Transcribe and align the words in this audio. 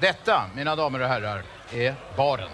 Detta, 0.00 0.50
mina 0.56 0.76
damer 0.76 1.00
och 1.00 1.08
herrar, 1.08 1.42
är 1.72 1.94
baren. 2.16 2.48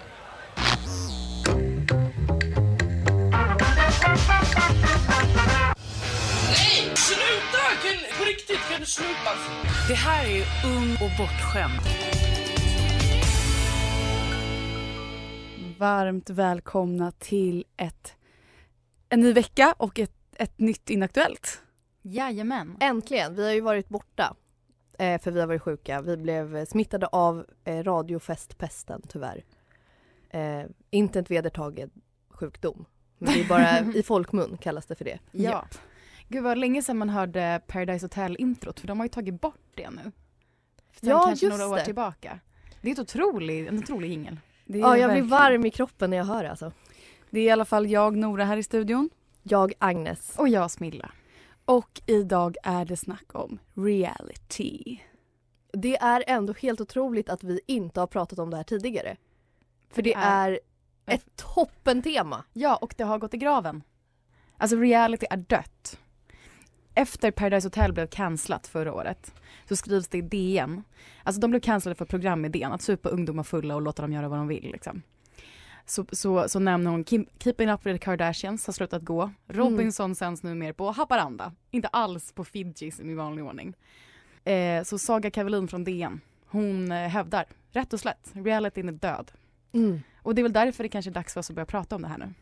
Nej! 6.47 6.95
Sluta! 6.95 7.63
Kan, 7.81 8.19
på 8.19 8.25
riktigt, 8.25 8.59
kan 8.71 8.79
du 8.79 8.85
sluta? 8.85 9.31
Det 9.87 9.93
här 9.93 10.25
är 10.25 10.43
ung 10.77 10.91
och 10.91 11.11
bortskämd. 11.17 11.81
Varmt 15.77 16.29
välkomna 16.29 17.11
till 17.11 17.65
ett, 17.77 18.15
en 19.09 19.19
ny 19.19 19.33
vecka 19.33 19.75
och 19.77 19.99
ett, 19.99 20.11
ett 20.33 20.59
nytt 20.59 20.89
Inaktuellt. 20.89 21.61
Jajamän. 22.01 22.77
Äntligen! 22.79 23.35
Vi 23.35 23.45
har 23.45 23.53
ju 23.53 23.61
varit 23.61 23.89
borta 23.89 24.35
eh, 24.97 25.21
för 25.21 25.31
vi 25.31 25.39
har 25.39 25.47
varit 25.47 25.61
sjuka. 25.61 26.01
Vi 26.01 26.17
blev 26.17 26.65
smittade 26.65 27.07
av 27.07 27.45
eh, 27.63 27.83
radiofestpesten 27.83 29.01
tyvärr. 29.07 29.43
Eh, 30.29 30.61
inte 30.89 31.19
en 31.19 31.25
vedertagen 31.29 31.89
sjukdom. 32.29 32.85
Men 33.17 33.33
det 33.33 33.41
är 33.41 33.47
bara 33.47 33.79
i 33.95 34.03
folkmun 34.03 34.57
kallas 34.57 34.85
det 34.85 34.95
för 34.95 35.05
det. 35.05 35.19
Ja. 35.31 35.65
Gud 36.27 36.43
vad 36.43 36.57
länge 36.57 36.81
sedan 36.81 36.97
man 36.97 37.09
hörde 37.09 37.61
Paradise 37.67 38.05
Hotel-introt 38.05 38.79
för 38.79 38.87
de 38.87 38.99
har 38.99 39.05
ju 39.05 39.09
tagit 39.09 39.41
bort 39.41 39.59
det 39.75 39.89
nu. 39.89 40.01
Sen 40.99 41.09
Ja, 41.09 41.23
kanske 41.25 41.45
just 41.45 41.57
några 41.59 41.71
år 41.71 41.77
det. 41.77 41.85
tillbaka. 41.85 42.39
Det 42.81 42.89
är 42.89 42.93
ett 42.93 42.99
otrolig, 42.99 43.67
en 43.67 43.77
otrolig 43.79 44.09
jingel. 44.09 44.39
Ja, 44.65 44.75
jag 44.77 44.95
blir 44.97 45.07
verkligen- 45.07 45.27
varm 45.29 45.65
i 45.65 45.71
kroppen 45.71 46.09
när 46.09 46.17
jag 46.17 46.25
hör 46.25 46.43
det 46.43 46.49
alltså. 46.49 46.71
Det 47.29 47.39
är 47.39 47.43
i 47.43 47.49
alla 47.49 47.65
fall 47.65 47.87
jag, 47.89 48.15
Nora, 48.17 48.45
här 48.45 48.57
i 48.57 48.63
studion. 48.63 49.09
Jag, 49.43 49.73
Agnes. 49.79 50.35
Och 50.37 50.49
jag 50.49 50.71
Smilla. 50.71 51.11
Och 51.67 52.01
idag 52.05 52.55
är 52.63 52.85
det 52.85 52.97
snack 52.97 53.25
om 53.35 53.59
reality. 53.75 54.99
Det 55.73 55.97
är 55.97 56.23
ändå 56.27 56.53
helt 56.53 56.81
otroligt 56.81 57.29
att 57.29 57.43
vi 57.43 57.59
inte 57.67 57.99
har 57.99 58.07
pratat 58.07 58.39
om 58.39 58.49
det 58.49 58.57
här 58.57 58.63
tidigare. 58.63 59.17
För 59.89 60.01
det 60.01 60.09
Det 60.09 60.15
är- 60.15 60.51
är 60.51 60.59
ett 61.05 61.25
toppentema. 61.35 62.43
Ja, 62.53 62.75
och 62.75 62.93
det 62.97 63.03
har 63.03 63.19
gått 63.19 63.33
i 63.33 63.37
graven. 63.37 63.83
Alltså 64.57 64.77
reality 64.77 65.25
är 65.29 65.37
dött. 65.37 65.99
Efter 66.93 67.31
Paradise 67.31 67.65
Hotel 67.67 67.93
blev 67.93 68.07
cancelat 68.07 68.67
förra 68.67 68.93
året 68.93 69.33
så 69.69 69.75
skrivs 69.75 70.07
det 70.07 70.17
i 70.17 70.21
DN. 70.21 70.83
Alltså 71.23 71.41
de 71.41 71.49
blev 71.51 71.59
cancellade 71.59 71.97
för 71.97 72.05
programidén, 72.05 72.71
att 72.71 72.81
supa 72.81 73.09
ungdomar 73.09 73.43
fulla 73.43 73.75
och 73.75 73.81
låta 73.81 74.01
dem 74.01 74.13
göra 74.13 74.27
vad 74.29 74.39
de 74.39 74.47
vill. 74.47 74.71
Liksom. 74.71 75.01
Så, 75.89 76.05
så, 76.11 76.49
så 76.49 76.59
nämner 76.59 76.91
hon 76.91 77.03
Kim, 77.03 77.25
Keeping 77.39 77.69
Up 77.69 77.85
With 77.85 77.99
The 77.99 78.05
Kardashians 78.05 78.65
har 78.65 78.73
slutat 78.73 79.01
gå. 79.01 79.31
Robinson 79.47 80.15
sänds 80.15 80.43
nu 80.43 80.55
mer 80.55 80.73
på 80.73 80.91
Haparanda, 80.91 81.53
inte 81.71 81.87
alls 81.87 82.31
på 82.31 82.45
Fiji 82.45 82.91
som 82.91 83.09
i 83.09 83.13
vanlig 83.13 83.45
ordning. 83.45 83.73
Eh, 84.43 84.83
så 84.83 84.97
Saga 84.97 85.31
Kavelin 85.31 85.67
från 85.67 85.83
DN, 85.83 86.21
hon 86.45 86.91
eh, 86.91 87.07
hävdar 87.07 87.45
rätt 87.71 87.93
och 87.93 87.99
slätt, 87.99 88.31
realityn 88.33 88.89
är 88.89 88.93
död. 88.93 89.31
Mm. 89.73 90.01
Och 90.21 90.35
det 90.35 90.41
är 90.41 90.43
väl 90.43 90.53
därför 90.53 90.83
det 90.83 90.89
kanske 90.89 91.11
är 91.11 91.13
dags 91.13 91.33
för 91.33 91.39
oss 91.39 91.49
att 91.49 91.55
börja 91.55 91.65
prata 91.65 91.95
om 91.95 92.01
det 92.01 92.07
här 92.07 92.17
nu. 92.17 92.33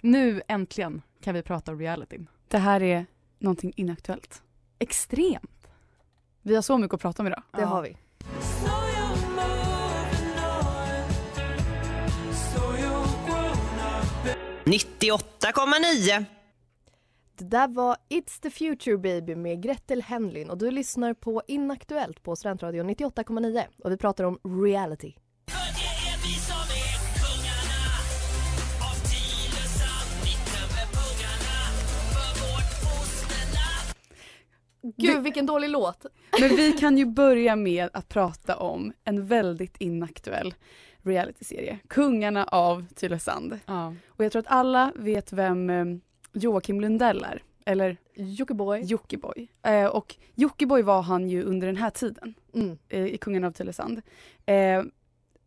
Nu 0.00 0.42
äntligen 0.48 1.02
kan 1.20 1.34
vi 1.34 1.42
prata 1.42 1.72
om 1.72 1.78
realityn. 1.78 2.26
Det 2.48 2.58
här 2.58 2.82
är 2.82 3.06
någonting 3.38 3.72
inaktuellt. 3.76 4.42
Extremt. 4.78 5.68
Vi 6.42 6.54
har 6.54 6.62
så 6.62 6.78
mycket 6.78 6.94
att 6.94 7.00
prata 7.00 7.22
om 7.22 7.26
idag. 7.26 7.42
Det 7.52 7.64
har 7.64 7.82
vi. 7.82 7.96
Det 17.38 17.44
där 17.44 17.68
var 17.68 17.96
It's 18.08 18.42
the 18.42 18.50
future 18.50 18.98
baby 18.98 19.34
med 19.34 19.62
Gretel 19.62 20.02
Henlin 20.02 20.50
och 20.50 20.58
du 20.58 20.70
lyssnar 20.70 21.14
på 21.14 21.42
Inaktuellt 21.46 22.22
på 22.22 22.36
Studentradion 22.36 22.90
98,9 22.90 23.64
och 23.84 23.92
vi 23.92 23.96
pratar 23.96 24.24
om 24.24 24.38
reality. 24.62 25.12
Gud 34.96 35.22
vilken 35.22 35.46
dålig 35.46 35.70
låt! 35.70 36.06
Men 36.40 36.56
vi 36.56 36.72
kan 36.72 36.98
ju 36.98 37.06
börja 37.06 37.56
med 37.56 37.88
att 37.92 38.08
prata 38.08 38.56
om 38.56 38.92
en 39.04 39.26
väldigt 39.26 39.76
inaktuell 39.80 40.54
realityserie. 41.02 41.78
Kungarna 41.88 42.44
av 42.44 42.86
Tylösand. 42.94 43.58
Ja. 43.66 43.94
Och 44.08 44.24
jag 44.24 44.32
tror 44.32 44.40
att 44.40 44.46
alla 44.52 44.92
vet 44.96 45.32
vem 45.32 45.70
eh, 45.70 45.84
Joakim 46.32 46.80
Lundell 46.80 47.24
är. 47.28 47.42
Eller 47.64 47.96
Jockiboi. 48.14 48.80
Jockiboi. 48.82 49.48
Eh, 49.62 49.86
och 49.86 50.16
Jockiboi 50.34 50.82
var 50.82 51.02
han 51.02 51.28
ju 51.28 51.42
under 51.42 51.66
den 51.66 51.76
här 51.76 51.90
tiden 51.90 52.34
Mm. 52.54 52.78
eh, 52.88 53.04
i 53.06 53.18
Kungarna 53.18 53.46
av 53.46 53.52
Tylösand. 53.52 54.02
Eh, 54.46 54.82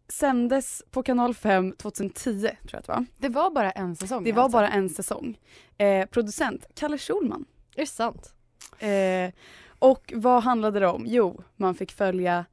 sändes 0.08 0.84
på 0.92 1.04
kanal 1.04 1.34
5 1.34 1.72
2010 1.72 2.32
tror 2.42 2.52
jag 2.72 2.80
att 2.80 2.86
det 2.86 2.92
var. 2.92 3.06
Det 3.18 3.30
var 3.30 3.52
bara 3.52 3.72
en 3.72 3.96
säsong. 3.96 4.24
Det 4.24 4.32
var 4.32 4.44
alltså. 4.44 4.58
bara 4.58 4.70
en 4.70 4.90
säsong. 4.90 5.40
Eh, 5.78 6.06
producent 6.06 6.66
Kalle 6.76 6.98
Schulman. 6.98 7.46
Är 7.76 7.82
det 7.82 7.86
sant? 7.88 8.34
Eh, 8.80 9.34
och 9.80 10.14
vad 10.16 10.44
handlade 10.44 10.80
det 10.80 10.88
om? 10.88 11.04
Jo, 11.08 11.44
man 11.56 11.76
fick 11.76 11.92
följa 11.92 12.46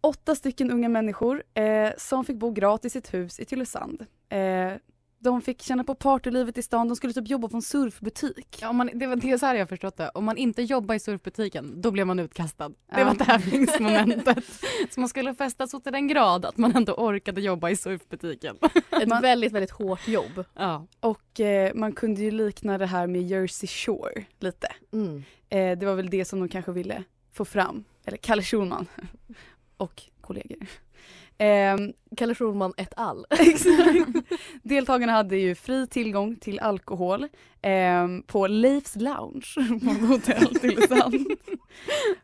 åtta 0.00 0.34
stycken 0.34 0.70
unga 0.70 0.88
människor 0.88 1.42
eh, 1.54 1.90
som 1.98 2.24
fick 2.24 2.36
bo 2.36 2.50
gratis 2.50 2.96
i 2.96 2.98
ett 2.98 3.14
hus 3.14 3.40
i 3.40 3.44
Tylösand. 3.44 4.06
Eh, 4.28 4.72
de 5.22 5.42
fick 5.42 5.62
känna 5.62 5.84
på 5.84 5.94
partylivet 5.94 6.58
i 6.58 6.62
stan, 6.62 6.88
de 6.88 6.96
skulle 6.96 7.12
typ 7.12 7.28
jobba 7.28 7.48
på 7.48 7.56
en 7.56 7.62
surfbutik. 7.62 8.58
Ja, 8.62 8.72
man, 8.72 8.90
det 8.94 9.06
var 9.06 9.16
det 9.16 9.30
är 9.30 9.38
så 9.38 9.46
här 9.46 9.54
jag 9.54 9.68
förstått 9.68 9.96
det. 9.96 10.08
Om 10.08 10.24
man 10.24 10.36
inte 10.36 10.62
jobbar 10.62 10.94
i 10.94 10.98
surfbutiken, 10.98 11.80
då 11.80 11.90
blev 11.90 12.06
man 12.06 12.18
utkastad. 12.18 12.68
Det 12.68 12.74
Ja. 13.00 13.04
var 13.04 13.14
tävlingsmomentet. 13.14 14.44
så 14.90 15.00
man 15.00 15.08
skulle 15.08 15.34
festa 15.34 15.66
så 15.66 15.80
till 15.80 15.92
den 15.92 16.08
grad 16.08 16.44
att 16.44 16.56
man 16.56 16.76
ändå 16.76 16.92
orkade 16.94 17.40
jobba 17.40 17.70
i 17.70 17.76
surfbutiken. 17.76 18.56
Ett 19.02 19.08
Man- 19.08 19.22
väldigt, 19.22 19.52
väldigt 19.52 19.70
hårt 19.70 20.08
jobb. 20.08 20.44
ja. 20.56 20.86
Och 21.00 21.40
eh, 21.40 21.74
man 21.74 21.92
kunde 21.92 22.20
ju 22.22 22.30
likna 22.30 22.78
det 22.78 22.86
här 22.86 23.06
med 23.06 23.22
Jersey 23.22 23.66
Shore 23.68 24.24
lite. 24.38 24.68
Mm. 24.92 25.24
Eh, 25.48 25.78
det 25.78 25.86
var 25.86 25.94
väl 25.94 26.10
det 26.10 26.24
som 26.24 26.40
de 26.40 26.48
kanske 26.48 26.72
ville 26.72 27.04
få 27.32 27.44
fram. 27.44 27.84
Eller 28.04 28.16
Kalle 28.16 28.42
Schulman 28.42 28.86
och 29.80 30.02
kollegor. 30.20 30.58
Ehm, 31.38 31.92
Kalle 32.16 32.34
Schulman 32.34 32.72
et 32.76 32.92
al. 32.96 33.26
Exakt. 33.30 34.30
Deltagarna 34.62 35.12
hade 35.12 35.36
ju 35.36 35.54
fri 35.54 35.86
tillgång 35.86 36.36
till 36.36 36.58
alkohol 36.60 37.28
ehm, 37.62 38.22
på 38.22 38.46
Leifs 38.46 38.96
Lounge 38.96 39.54
på 39.80 40.06
hotell 40.06 40.54
Tylösand. 40.54 41.26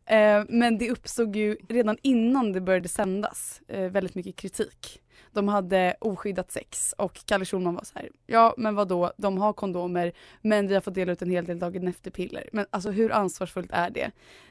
Ehm, 0.06 0.46
men 0.48 0.78
det 0.78 0.90
uppstod 0.90 1.36
ju 1.36 1.56
redan 1.68 1.96
innan 2.02 2.52
det 2.52 2.60
började 2.60 2.88
sändas 2.88 3.60
eh, 3.68 3.90
väldigt 3.90 4.14
mycket 4.14 4.36
kritik. 4.36 5.00
De 5.36 5.48
hade 5.48 5.96
oskyddat 6.00 6.50
sex 6.50 6.94
och 6.98 7.20
Kalle 7.24 7.44
Schulman 7.44 7.74
var 7.74 7.84
så 7.84 7.98
här, 7.98 8.08
ja 8.26 8.54
men 8.56 8.74
vad 8.74 8.88
då? 8.88 9.12
de 9.16 9.38
har 9.38 9.52
kondomer 9.52 10.12
men 10.42 10.68
vi 10.68 10.74
har 10.74 10.80
fått 10.80 10.94
dela 10.94 11.12
ut 11.12 11.22
en 11.22 11.30
hel 11.30 11.44
del 11.44 11.58
dagen 11.58 11.88
efter-piller. 11.88 12.48
Men 12.52 12.66
alltså 12.70 12.90
hur 12.90 13.12
ansvarsfullt 13.12 13.70
är 13.72 13.90
det? 13.90 14.10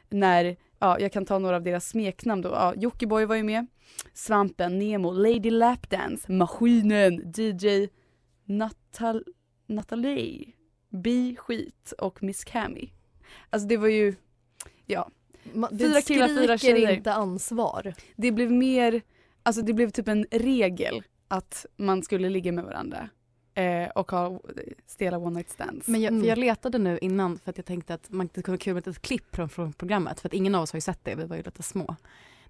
När, 0.10 0.56
ja 0.80 1.00
jag 1.00 1.12
kan 1.12 1.26
ta 1.26 1.40
några 1.40 1.56
av 1.56 1.64
deras 1.64 1.88
smeknamn 1.88 2.42
då, 2.42 2.50
ja 2.50 2.74
Jockiboi 2.76 3.26
var 3.26 3.36
ju 3.36 3.44
med, 3.44 3.68
Svampen, 4.14 4.80
Nemo, 4.80 5.12
Lady 5.12 5.50
Lapdance, 5.50 6.32
Maskinen, 6.32 7.34
DJ 7.36 7.88
Natal 8.46 9.24
Natalie, 9.68 10.54
Bi 10.90 11.36
Skit 11.36 11.94
och 11.98 12.24
Miss 12.24 12.44
Cammy. 12.44 12.90
Alltså 13.50 13.68
det 13.68 13.78
var 13.78 13.88
ju, 13.88 14.16
ja. 14.86 15.10
Det 15.72 15.78
Fyra 15.78 16.02
killar, 16.02 16.28
fyra 16.28 16.58
tjejer. 16.58 16.92
inte 16.92 17.14
ansvar. 17.14 17.94
Det 18.16 18.32
blev 18.32 18.52
mer, 18.52 19.02
alltså 19.46 19.62
det 19.62 19.74
blev 19.74 19.90
typ 19.90 20.08
en 20.08 20.26
regel 20.32 21.04
att 21.28 21.66
man 21.78 22.04
skulle 22.04 22.30
ligga 22.30 22.52
med 22.52 22.64
varandra 22.64 23.10
eh, 23.54 23.90
och 23.90 24.12
ha 24.12 24.40
stela 24.86 25.18
one 25.18 25.30
night 25.36 25.50
stands. 25.50 25.88
Men 25.88 26.02
jag, 26.02 26.12
Mm. 26.12 26.22
för 26.24 26.30
jag 26.30 26.38
letade 26.38 26.78
nu 26.78 26.98
innan 27.02 27.38
för 27.40 27.50
att 27.50 27.58
jag 27.58 27.66
tänkte 27.66 27.94
att 27.94 28.10
man 28.12 28.28
det 28.34 28.42
kunde 28.42 28.52
vara 28.52 28.58
kul 28.58 28.74
med 28.74 28.88
ett 28.88 29.02
klipp 29.02 29.36
från, 29.36 29.50
från 29.50 29.74
programmet 29.74 30.20
för 30.20 30.30
att 30.30 30.34
ingen 30.34 30.56
av 30.56 30.62
oss 30.64 30.72
har 30.72 30.78
ju 30.78 30.82
sett 30.82 31.00
det, 31.04 31.16
vi 31.16 31.26
var 31.26 31.36
ju 31.36 31.44
lite 31.44 31.64
små. 31.64 31.96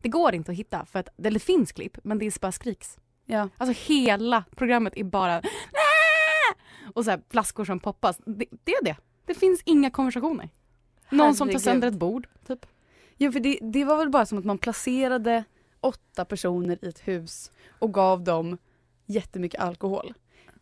Det 0.01 0.09
går 0.09 0.36
inte 0.36 0.51
att 0.51 0.57
hitta 0.57 0.86
för 0.86 1.00
att, 1.00 1.09
eller 1.19 1.31
det 1.31 1.39
finns 1.39 1.71
klipp 1.71 1.97
men 2.03 2.19
det 2.19 2.25
är 2.25 2.39
bara 2.42 2.51
skriks. 2.51 2.98
ja. 3.25 3.50
Alltså 3.57 3.91
hela 3.94 4.44
programmet 4.56 4.94
är 4.98 5.03
bara 5.03 5.41
och 6.94 7.03
så 7.06 7.12
här 7.12 7.21
flaskor 7.30 7.65
som 7.65 7.80
poppas. 7.80 8.18
Det, 8.25 8.45
det 8.63 8.71
är 8.71 8.83
det. 8.83 8.95
Det 9.25 9.33
finns 9.33 9.62
inga 9.65 9.89
konversationer. 9.89 10.50
Någon 11.09 11.36
som 11.36 11.48
tar 11.48 11.51
Herregud. 11.53 11.62
sönder 11.62 11.88
ett 11.88 11.94
bord, 11.94 12.27
typ. 12.48 12.65
ja 13.18 13.31
för 13.31 13.39
det, 13.39 13.59
det 13.62 13.83
var 13.86 13.98
väl 13.98 14.09
bara 14.09 14.25
som 14.25 14.38
att 14.38 14.45
man 14.45 14.57
placerade 14.57 15.44
åtta 15.86 16.26
personer 16.26 16.86
i 16.86 16.88
ett 16.88 17.08
hus 17.08 17.52
och 17.80 17.94
gav 17.94 18.24
dem 18.24 18.58
jättemycket 19.06 19.62
alkohol. 19.62 20.14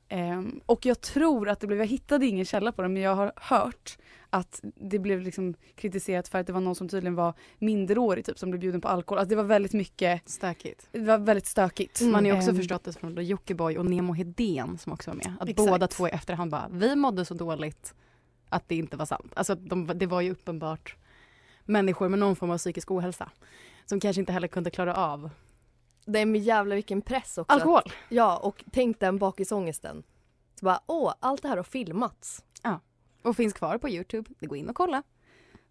Ehm, 0.10 0.62
och 0.66 0.86
jag 0.86 1.02
tror 1.02 1.50
att 1.50 1.60
det 1.60 1.68
blev, 1.68 1.80
jag 1.80 1.88
hittade 1.88 2.26
ingen 2.26 2.46
källa 2.46 2.72
på 2.72 2.82
det 2.82 2.90
men 2.90 3.02
jag 3.02 3.16
har 3.16 3.34
hört 3.36 3.98
att 4.30 4.60
det 4.64 5.00
blev 5.00 5.22
liksom 5.22 5.54
kritiserat 5.76 6.28
för 6.28 6.40
att 6.40 6.48
det 6.48 6.54
var 6.54 6.62
någon 6.62 6.76
som 6.76 6.90
tydligen 6.90 7.16
var 7.16 7.34
minderårig 7.60 8.26
typ 8.26 8.40
som 8.40 8.50
blev 8.52 8.60
bjuden 8.60 8.82
på 8.82 8.88
alkohol. 8.88 9.20
Alltså 9.20 9.30
det 9.30 9.36
var 9.36 9.44
väldigt 9.44 9.74
mycket, 9.74 10.30
Stökigt. 10.30 10.88
det 10.92 11.00
var 11.00 11.18
väldigt 11.18 11.46
stökigt. 11.46 12.02
Mm. 12.02 12.12
Man 12.12 12.26
har 12.26 12.32
ju 12.32 12.38
också 12.38 12.50
Ehm, 12.50 12.56
förstått 12.58 12.84
det 12.84 12.94
från 12.94 13.26
Jockiboi 13.26 13.78
och 13.78 13.86
Nemo 13.86 14.14
Hedén 14.14 14.78
som 14.78 14.94
också 14.94 15.10
var 15.10 15.16
med. 15.16 15.34
Att 15.40 15.50
Exakt. 15.50 15.70
båda 15.70 15.88
två 15.88 16.08
i 16.08 16.12
efterhand 16.12 16.52
bara, 16.52 16.68
vi 16.72 16.96
mådde 16.96 17.26
så 17.26 17.34
dåligt 17.34 17.94
att 18.50 18.70
det 18.70 18.76
inte 18.76 18.98
var 18.98 19.06
sant. 19.06 19.32
Alltså 19.36 19.56
de, 19.56 19.92
det 19.96 20.06
var 20.06 20.22
ju 20.22 20.32
uppenbart 20.32 20.96
människor 21.66 22.10
med 22.10 22.20
någon 22.20 22.36
form 22.36 22.52
av 22.52 22.58
psykisk 22.58 22.92
ohälsa. 22.92 23.32
Som 23.86 24.00
kanske 24.00 24.20
inte 24.20 24.32
heller 24.34 24.48
kunde 24.48 24.70
klara 24.70 24.96
av 24.96 25.30
Det 26.06 26.20
är 26.20 26.26
med 26.26 26.42
jävla 26.42 26.76
vilken 26.76 27.02
press 27.02 27.38
också. 27.38 27.54
alkohol. 27.54 27.84
Ja, 28.10 28.38
och 28.38 28.64
tänk 28.72 29.00
den 29.00 29.18
bakisångesten. 29.18 30.04
Så 30.60 30.66
bara, 30.66 30.80
åh, 30.86 31.14
allt 31.20 31.42
det 31.42 31.48
här 31.48 31.58
har 31.58 31.64
filmats. 31.64 32.44
Och 33.24 33.36
finns 33.36 33.54
kvar 33.54 33.78
på 33.78 33.90
Youtube. 33.90 34.30
Det 34.40 34.46
går 34.46 34.58
in 34.58 34.70
och 34.70 34.76
kolla. 34.76 35.04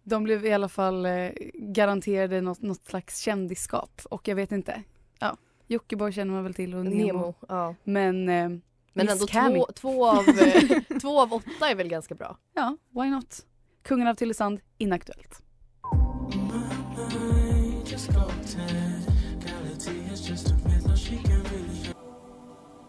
De 0.03 0.23
blev 0.23 0.45
i 0.45 0.53
alla 0.53 0.69
fall 0.69 1.05
eh, 1.05 1.29
garanterade 1.53 2.41
något, 2.41 2.61
något 2.61 2.85
slags 2.85 3.19
kändisskap 3.19 4.01
och 4.09 4.27
jag 4.27 4.35
vet 4.35 4.51
inte. 4.51 4.83
Ja, 5.19 5.37
Jockiboi 5.67 6.11
känner 6.11 6.33
man 6.33 6.43
väl 6.43 6.53
till 6.53 6.75
och 6.75 6.85
Nemo. 6.85 7.05
Nemo. 7.05 7.33
Ja. 7.47 7.75
Men, 7.83 8.29
eh, 8.29 8.49
Men 8.93 9.09
ändå 9.09 9.25
två, 9.27 9.65
två, 9.75 10.07
av, 10.07 10.29
eh, 10.39 10.97
två 11.01 11.21
av 11.21 11.33
åtta 11.33 11.69
är 11.69 11.75
väl 11.75 11.87
ganska 11.87 12.15
bra. 12.15 12.37
ja, 12.53 12.77
why 12.89 13.09
not? 13.09 13.45
Kungen 13.81 14.07
av 14.07 14.15
Tylösand, 14.15 14.59
inaktuellt. 14.77 15.42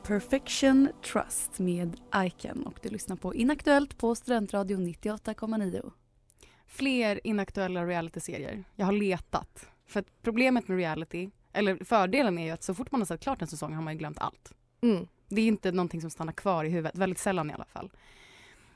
Perfection 0.06 0.88
Trust 1.12 1.58
med 1.58 1.96
Iken 2.16 2.66
och 2.66 2.78
du 2.82 2.88
lyssnar 2.88 3.16
på 3.16 3.34
Inaktuellt 3.34 3.98
på 3.98 4.14
Studentradion 4.14 4.86
98,9. 4.88 5.92
Fler 6.66 7.20
inaktuella 7.24 7.86
realityserier. 7.86 8.64
Jag 8.74 8.86
har 8.86 8.92
letat. 8.92 9.66
För 9.86 10.04
problemet 10.22 10.68
med 10.68 10.78
reality, 10.78 11.30
eller 11.52 11.84
fördelen 11.84 12.38
är 12.38 12.44
ju 12.44 12.50
att 12.50 12.62
så 12.62 12.74
fort 12.74 12.90
man 12.90 13.00
har 13.00 13.06
sett 13.06 13.20
klart 13.20 13.42
en 13.42 13.48
säsong 13.48 13.74
har 13.74 13.82
man 13.82 13.92
ju 13.92 13.98
glömt 13.98 14.18
allt. 14.18 14.52
Mm. 14.82 15.06
Det 15.28 15.40
är 15.40 15.46
inte 15.46 15.72
någonting 15.72 16.00
som 16.00 16.10
stannar 16.10 16.32
kvar 16.32 16.64
i 16.64 16.68
huvudet, 16.68 16.98
väldigt 16.98 17.18
sällan 17.18 17.50
i 17.50 17.52
alla 17.52 17.64
fall. 17.64 17.90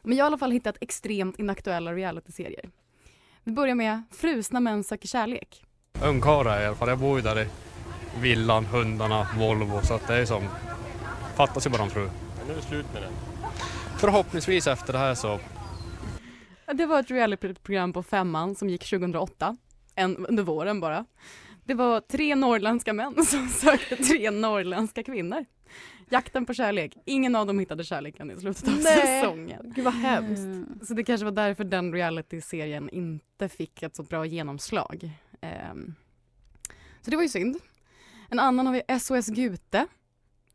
Men 0.02 0.16
jag 0.16 0.24
har 0.24 0.28
i 0.28 0.30
alla 0.30 0.38
fall 0.38 0.50
hittat 0.50 0.76
extremt 0.80 1.38
inaktuella 1.38 1.94
realityserier. 1.94 2.70
Vi 3.44 3.52
börjar 3.52 3.74
med 3.74 4.02
Frusna 4.10 4.60
män 4.60 4.84
söker 4.84 5.08
kärlek. 5.08 5.64
Ungkarlar 6.04 6.62
i 6.62 6.66
alla 6.66 6.76
fall. 6.76 6.88
Jag 6.88 6.98
bor 6.98 7.18
ju 7.18 7.22
där 7.22 7.42
i 7.42 7.48
villan, 8.20 8.64
hundarna, 8.64 9.26
Volvo 9.38 9.80
så 9.82 9.94
att 9.94 10.06
det 10.06 10.14
är 10.14 10.24
som... 10.24 10.42
Fattas 11.38 11.66
ju 11.66 11.70
bara 11.70 11.82
en 11.82 11.90
fru. 11.90 12.10
Nu 12.46 12.52
är 12.52 12.56
det 12.56 12.62
slut 12.62 12.86
med 12.92 13.02
det. 13.02 13.10
Förhoppningsvis 13.98 14.66
efter 14.66 14.92
det 14.92 14.98
här 14.98 15.14
så... 15.14 15.40
Det 16.72 16.86
var 16.86 17.00
ett 17.00 17.10
realityprogram 17.10 17.92
på 17.92 18.02
femman 18.02 18.54
som 18.54 18.70
gick 18.70 18.90
2008, 18.90 19.56
en, 19.94 20.26
under 20.26 20.42
våren 20.42 20.80
bara. 20.80 21.04
Det 21.64 21.74
var 21.74 22.00
tre 22.00 22.34
norrländska 22.34 22.92
män 22.92 23.24
som 23.26 23.48
sökte 23.48 23.96
tre 23.96 24.30
norrländska 24.30 25.02
kvinnor. 25.02 25.44
Jakten 26.08 26.46
på 26.46 26.54
kärlek. 26.54 26.96
Ingen 27.04 27.34
av 27.34 27.46
dem 27.46 27.58
hittade 27.58 27.84
kärleken 27.84 28.30
i 28.30 28.40
slutet 28.40 28.68
av 28.68 28.74
Nej. 28.74 29.22
säsongen. 29.22 29.72
Gud 29.76 29.84
vad 29.84 29.94
hemskt. 29.94 30.38
Mm. 30.38 30.80
Så 30.82 30.94
det 30.94 31.04
kanske 31.04 31.24
var 31.24 31.32
därför 31.32 31.64
den 31.64 31.92
reality-serien 31.92 32.90
inte 32.90 33.48
fick 33.48 33.82
ett 33.82 33.96
så 33.96 34.02
bra 34.02 34.26
genomslag. 34.26 35.10
Ehm, 35.40 35.94
så 37.02 37.10
det 37.10 37.16
var 37.16 37.22
ju 37.22 37.28
synd. 37.28 37.56
En 38.28 38.38
annan 38.38 38.66
har 38.66 38.74
vi 38.74 38.98
SOS 39.00 39.26
Gute. 39.26 39.86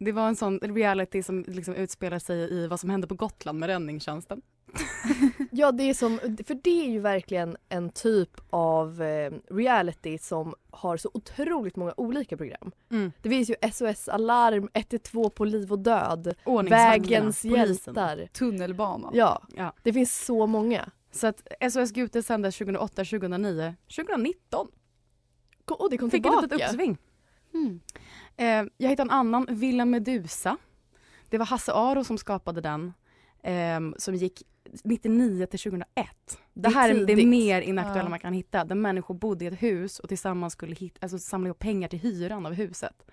Det 0.03 0.11
var 0.11 0.27
en 0.27 0.35
sån 0.35 0.59
reality 0.59 1.23
som 1.23 1.45
liksom 1.47 1.75
utspelar 1.75 2.19
sig 2.19 2.53
i 2.53 2.67
vad 2.67 2.79
som 2.79 2.89
hände 2.89 3.07
på 3.07 3.15
Gotland 3.15 3.59
med 3.59 3.67
räddningstjänsten. 3.67 4.41
Ja, 5.51 5.71
det 5.71 5.83
är 5.83 5.93
som, 5.93 6.19
för 6.47 6.59
det 6.63 6.85
är 6.85 6.89
ju 6.89 6.99
verkligen 6.99 7.57
en 7.69 7.89
typ 7.89 8.29
av 8.49 9.01
eh, 9.01 9.31
reality 9.51 10.17
som 10.17 10.55
har 10.71 10.97
så 10.97 11.09
otroligt 11.13 11.75
många 11.75 11.93
olika 11.97 12.37
program. 12.37 12.71
Mm. 12.91 13.11
Det 13.21 13.29
finns 13.29 13.49
ju 13.49 13.55
SOS 13.73 14.07
Alarm, 14.09 14.69
112 14.73 15.29
på 15.29 15.45
liv 15.45 15.71
och 15.71 15.79
död, 15.79 16.33
Vägens 16.69 17.45
hjältar. 17.45 18.27
Tunnelbanan. 18.33 19.11
Ja, 19.15 19.41
Ja. 19.55 19.73
det 19.83 19.93
finns 19.93 20.25
så 20.25 20.47
många. 20.47 20.89
Så 21.11 21.27
att 21.27 21.47
SOS 21.71 21.91
Gute 21.91 22.23
sändes 22.23 22.57
2008, 22.57 22.95
2009, 23.05 23.75
2019 23.95 24.67
Och 25.65 25.89
det 25.89 25.97
kom 25.97 26.11
fick 26.11 26.25
ett 26.25 26.31
litet 26.31 26.49
tillbaka. 26.49 26.65
uppsving. 26.65 26.97
Mm. 27.53 27.79
Eh, 28.37 28.63
jag 28.77 28.89
hittade 28.89 29.07
en 29.07 29.09
annan, 29.17 29.45
Villa 29.49 29.85
Medusa. 29.85 30.57
Det 31.29 31.37
var 31.37 31.45
Hasse 31.45 31.71
Aro 31.73 32.03
som 32.03 32.17
skapade 32.17 32.61
den. 32.61 32.93
ehm, 33.45 33.95
som 33.97 34.15
gick 34.15 34.43
99 34.83 35.45
till 35.45 35.59
2001. 35.59 35.87
Det, 36.53 36.61
Det 36.61 36.67
är 36.67 36.71
här 36.73 36.89
är 36.89 37.05
det 37.05 37.25
mer 37.25 37.61
inaktuella 37.61 38.03
Ja. 38.03 38.09
man 38.09 38.19
kan 38.19 38.33
hitta. 38.33 38.63
Där 38.65 38.75
människor 38.75 39.13
bodde 39.15 39.45
i 39.45 39.47
ett 39.47 39.61
hus 39.63 39.99
och 39.99 40.09
tillsammans 40.09 40.53
skulle 40.53 40.75
hit, 40.75 40.97
alltså 41.01 41.19
samla 41.19 41.47
ihop 41.47 41.59
pengar 41.59 41.87
till 41.87 41.99
hyran 41.99 42.45
av 42.45 42.53
huset. 42.53 43.05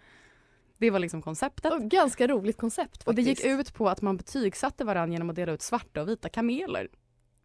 Det 0.79 0.91
var 0.91 0.99
liksom 0.99 1.23
konceptet. 1.23 1.73
Och 1.73 1.81
ganska 1.83 2.27
roligt 2.27 2.57
koncept 2.57 3.03
Och 3.03 3.15
det 3.15 3.23
faktiskt. 3.23 3.45
gick 3.45 3.53
ut 3.61 3.75
på 3.75 3.89
att 3.89 4.03
man 4.03 4.17
betygsatte 4.17 4.85
varandra 4.85 5.13
genom 5.13 5.31
att 5.31 5.37
dela 5.37 5.53
ut 5.53 5.63
svarta 5.63 6.03
och 6.03 6.09
vita 6.09 6.29
kameler. 6.29 6.89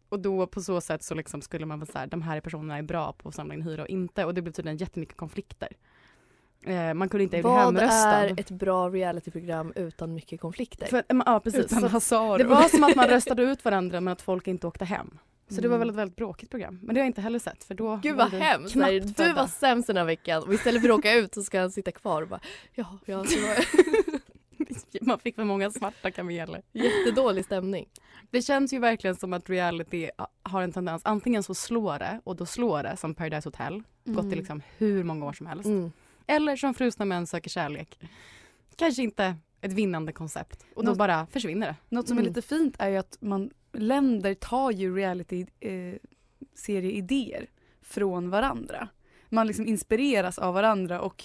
Och 0.08 0.20
då 0.20 0.46
på 0.46 0.60
så 0.60 0.80
sätt 0.80 1.02
så 1.02 1.14
liksom 1.14 1.42
skulle 1.42 1.66
man 1.66 1.78
vara 1.80 1.90
så 1.92 1.98
här, 1.98 2.06
de 2.06 2.22
här 2.22 2.40
personerna 2.40 2.78
är 2.78 2.82
bra 2.82 3.12
på 3.12 3.28
att 3.28 3.34
samla 3.34 3.54
in 3.54 3.62
hyra 3.62 3.82
och 3.82 3.88
inte. 3.88 4.24
Och 4.24 4.34
det 4.34 4.42
blev 4.42 4.52
tydligen 4.52 4.76
jättemycket 4.76 5.16
konflikter. 5.16 5.68
Eh, 6.66 6.94
man 6.94 7.08
kunde 7.08 7.24
inte 7.24 7.36
bli 7.36 7.42
Vad 7.42 7.58
hemröstad. 7.64 8.10
är 8.24 8.40
ett 8.40 8.50
bra 8.50 8.88
realityprogram 8.90 9.72
utan 9.76 10.14
mycket 10.14 10.40
konflikter? 10.40 10.86
För, 10.86 11.04
ja, 11.08 11.40
precis. 11.40 11.64
Utan 11.64 11.80
Så 11.80 11.86
Hazard. 11.88 12.38
det 12.40 12.44
var 12.44 12.68
som 12.68 12.84
att 12.84 12.96
man 12.96 13.06
röstade 13.08 13.42
ut 13.42 13.64
varandra 13.64 14.00
men 14.00 14.12
att 14.12 14.22
folk 14.22 14.46
inte 14.48 14.66
åkte 14.66 14.84
hem. 14.84 15.18
Så 15.48 15.60
det 15.60 15.68
var 15.68 15.76
Mm. 15.76 15.78
väl 15.80 15.90
ett 15.90 15.96
väldigt 15.96 16.16
bråkigt 16.16 16.50
program. 16.50 16.78
Men 16.82 16.94
det 16.94 17.00
har 17.00 17.04
jag 17.04 17.08
inte 17.10 17.20
heller 17.20 17.38
sett 17.38 17.64
för 17.64 17.74
då 17.74 17.96
Gud 18.02 18.16
var 18.16 18.30
vad 18.30 18.40
hemskt! 18.40 18.74
Du 18.74 19.14
födda. 19.14 19.34
var 19.34 19.46
sämst 19.46 19.86
den 19.86 19.96
här 19.96 20.04
veckan 20.04 20.42
och 20.42 20.54
istället 20.54 20.82
för 20.82 20.88
att 20.88 20.98
åka 20.98 21.14
ut 21.14 21.34
så 21.34 21.42
ska 21.42 21.60
han 21.60 21.70
sitta 21.70 21.90
kvar 21.92 22.22
och 22.22 22.28
bara 22.28 22.40
ja, 22.74 22.98
ja 23.04 23.16
det 23.28 23.40
var 23.40 23.56
Man 25.06 25.18
fick 25.18 25.34
för 25.34 25.44
många 25.44 25.70
svarta 25.70 26.10
kameler. 26.10 26.62
jättedålig 26.72 27.44
stämning. 27.44 27.88
Det 28.30 28.42
känns 28.42 28.72
ju 28.72 28.78
verkligen 28.78 29.16
som 29.16 29.32
att 29.32 29.50
reality 29.50 30.10
har 30.42 30.62
en 30.62 30.72
tendens, 30.72 31.02
antingen 31.04 31.42
så 31.42 31.54
slår 31.54 31.98
det 31.98 32.20
och 32.24 32.36
då 32.36 32.46
slår 32.46 32.82
det 32.82 32.96
som 32.96 33.14
Paradise 33.14 33.46
Hotel, 33.48 33.82
gått 34.04 34.24
i 34.24 34.26
Mm. 34.26 34.38
liksom 34.38 34.62
hur 34.78 35.04
många 35.04 35.26
år 35.26 35.32
som 35.32 35.46
helst. 35.46 35.66
Mm. 35.66 35.92
Eller 36.26 36.56
som 36.56 36.74
Frusna 36.74 37.04
män 37.04 37.26
söker 37.26 37.50
kärlek. 37.50 37.98
Kanske 38.76 39.02
inte 39.02 39.36
ett 39.60 39.72
vinnande 39.72 40.12
koncept 40.12 40.66
och 40.74 40.84
då 40.84 40.90
Något- 40.90 40.98
bara 40.98 41.26
försvinner 41.26 41.66
det. 41.66 41.76
Något 41.88 42.08
som 42.08 42.16
är 42.18 42.22
Mm. 42.22 42.30
lite 42.34 42.48
fint 42.48 42.76
är 42.78 42.88
ju 42.88 42.96
att 42.96 43.16
man, 43.20 43.50
länder 43.72 44.34
tar 44.34 44.70
ju 44.70 44.96
reality 44.96 45.46
eh, 45.60 45.94
från 47.82 48.30
varandra. 48.30 48.88
Man 49.28 49.46
liksom 49.46 49.66
inspireras 49.66 50.38
av 50.38 50.54
varandra 50.54 51.00
och 51.00 51.24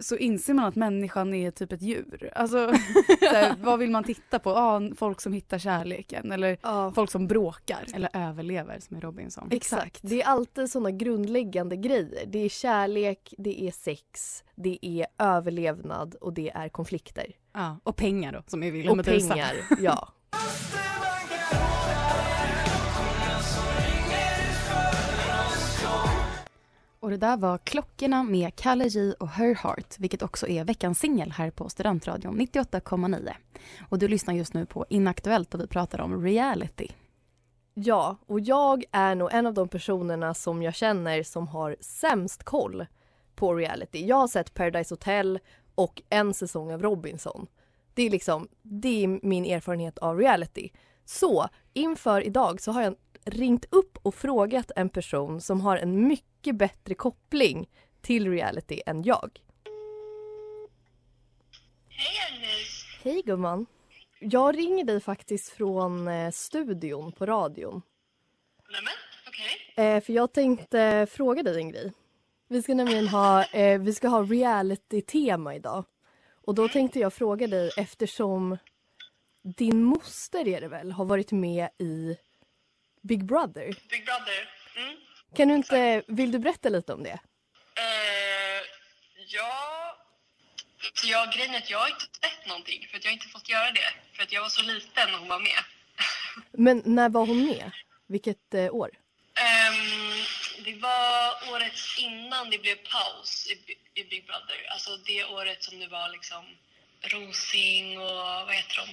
så 0.00 0.16
inser 0.16 0.54
man 0.54 0.64
att 0.64 0.74
människan 0.76 1.34
är 1.34 1.50
typ 1.50 1.72
ett 1.72 1.82
djur. 1.82 2.30
Alltså, 2.34 2.56
såhär, 3.20 3.54
vad 3.62 3.78
vill 3.78 3.90
man 3.90 4.04
titta 4.04 4.38
på? 4.38 4.50
Ah, 4.50 4.80
folk 4.96 5.20
som 5.20 5.32
hittar 5.32 5.58
kärleken 5.58 6.32
eller 6.32 6.58
Ja, 6.62 6.92
folk 6.94 7.10
som 7.10 7.26
bråkar. 7.26 7.84
Eller 7.94 8.10
överlever 8.12 8.78
som 8.80 8.96
i 8.96 9.00
Robinson. 9.00 9.48
exakt. 9.52 9.98
Det 10.02 10.22
är 10.22 10.26
alltid 10.26 10.70
sådana 10.70 10.90
grundläggande 10.90 11.76
grejer. 11.76 12.26
Det 12.26 12.38
är 12.38 12.48
kärlek, 12.48 13.34
det 13.38 13.62
är 13.62 13.70
sex, 13.70 14.42
det 14.54 14.78
är 14.86 15.06
överlevnad 15.18 16.14
och 16.20 16.32
det 16.32 16.50
är 16.50 16.68
konflikter. 16.68 17.26
Ja, 17.52 17.78
och 17.82 17.96
pengar 17.96 18.32
då 18.32 18.42
som 18.46 18.62
i 18.62 18.70
Villa 18.70 18.90
Och 18.90 18.96
Medusa. 18.96 19.28
pengar, 19.34 19.54
ja. 19.80 20.08
Och 27.04 27.10
det 27.10 27.16
där 27.16 27.36
var 27.36 27.58
Klockorna 27.58 28.22
med 28.22 28.56
Kalle 28.56 28.84
J 28.84 29.12
och 29.12 29.28
Her 29.28 29.54
Heart, 29.54 29.98
vilket 29.98 30.22
också 30.22 30.48
är 30.48 30.64
veckans 30.64 30.98
singel 30.98 31.30
här 31.30 31.50
på 31.50 31.68
Studentradion 31.68 32.40
98,9. 32.40 33.32
Du 33.90 34.08
lyssnar 34.08 34.34
just 34.34 34.54
nu 34.54 34.66
på 34.66 34.86
Inaktuellt 34.88 35.50
där 35.50 35.58
vi 35.58 35.66
pratar 35.66 36.00
om 36.00 36.22
reality. 36.22 36.88
Ja, 37.74 38.16
och 38.26 38.40
jag 38.40 38.84
är 38.92 39.14
nog 39.14 39.28
en 39.32 39.46
av 39.46 39.54
de 39.54 39.68
personerna 39.68 40.34
som 40.34 40.62
jag 40.62 40.74
känner 40.74 41.22
som 41.22 41.48
har 41.48 41.76
sämst 41.80 42.44
koll 42.44 42.86
på 43.34 43.54
reality. 43.54 44.06
Jag 44.06 44.16
har 44.16 44.28
sett 44.28 44.54
Paradise 44.54 44.92
Hotel 44.92 45.38
och 45.74 46.02
en 46.10 46.34
säsong 46.34 46.72
av 46.72 46.82
Robinson. 46.82 47.46
Det 47.94 48.02
är 48.02 48.10
liksom, 48.10 48.48
det 48.62 49.04
är 49.04 49.26
min 49.26 49.44
erfarenhet 49.44 49.98
av 49.98 50.18
reality. 50.18 50.70
Så 51.04 51.48
inför 51.72 52.26
idag 52.26 52.60
så 52.60 52.72
har 52.72 52.82
jag 52.82 52.94
ringt 53.24 53.64
upp 53.70 53.98
och 54.02 54.14
frågat 54.14 54.70
en 54.76 54.88
person 54.88 55.40
som 55.40 55.60
har 55.60 55.76
en 55.76 56.08
mycket 56.08 56.33
bättre 56.52 56.94
koppling 56.94 57.70
till 58.00 58.30
reality 58.30 58.80
än 58.86 59.02
jag. 59.02 59.40
Hej 61.88 62.16
Agnes! 62.30 62.84
Hej 63.02 63.22
gumman! 63.26 63.66
Jag 64.18 64.58
ringer 64.58 64.84
dig 64.84 65.00
faktiskt 65.00 65.48
från 65.48 66.08
eh, 66.08 66.30
studion 66.30 67.12
på 67.12 67.26
radion. 67.26 67.82
Nämen, 68.68 68.92
okej. 69.28 69.84
Eh, 69.86 70.00
för 70.04 70.12
jag 70.12 70.32
tänkte 70.32 71.06
fråga 71.10 71.42
dig 71.42 71.56
en 71.56 71.70
grej. 71.70 71.92
Vi 72.48 72.62
ska 72.62 72.74
nämligen 72.74 73.08
ha, 73.08 73.44
eh, 73.44 73.80
vi 73.80 73.94
ska 73.94 74.08
ha 74.08 74.22
reality-tema 74.22 75.54
idag. 75.54 75.84
Och 76.44 76.54
då 76.54 76.68
tänkte 76.68 76.98
jag 76.98 77.12
fråga 77.12 77.46
dig 77.46 77.70
eftersom 77.76 78.58
din 79.42 79.84
moster 79.84 80.48
är 80.48 80.60
det 80.60 80.68
väl, 80.68 80.92
har 80.92 81.04
varit 81.04 81.32
med 81.32 81.68
i 81.78 82.16
Big 83.02 83.24
Brother. 83.24 83.66
Big 83.66 84.04
Brother. 84.04 84.48
Mm. 84.76 84.96
Kan 85.36 85.48
du 85.48 85.54
inte, 85.54 86.02
vill 86.06 86.32
du 86.32 86.38
berätta 86.38 86.68
lite 86.68 86.92
om 86.92 87.02
det? 87.02 87.18
Eh, 87.76 88.62
ja... 89.28 90.00
Jag, 91.04 91.32
grejen 91.32 91.54
är 91.54 91.58
att 91.58 91.70
jag 91.70 91.78
har 91.78 91.88
inte 91.88 92.04
sett 92.04 92.46
någonting 92.46 92.86
för 92.90 92.96
att 92.96 93.04
jag 93.04 93.10
har 93.10 93.14
inte 93.14 93.28
fått 93.28 93.48
göra 93.48 93.70
det. 93.72 93.90
För 94.16 94.22
att 94.22 94.32
jag 94.32 94.42
var 94.42 94.48
så 94.48 94.62
liten 94.62 95.10
när 95.10 95.18
hon 95.18 95.28
var 95.28 95.40
med. 95.40 95.64
Men 96.52 96.82
när 96.84 97.08
var 97.08 97.26
hon 97.26 97.46
med? 97.46 97.70
Vilket 98.06 98.54
eh, 98.54 98.74
år? 98.74 98.90
Ehm, 99.34 100.24
det 100.64 100.74
var 100.74 101.52
året 101.52 101.72
innan 101.98 102.50
det 102.50 102.58
blev 102.58 102.76
paus 102.76 103.46
i, 103.50 103.52
i 104.00 104.04
Big 104.04 104.26
Brother. 104.26 104.66
Alltså 104.72 104.96
det 104.96 105.24
året 105.24 105.62
som 105.62 105.78
det 105.78 105.88
var 105.88 106.08
liksom 106.08 106.44
Rosing 107.00 107.98
och 107.98 108.14
vad 108.46 108.54
heter 108.54 108.76
de? 108.76 108.92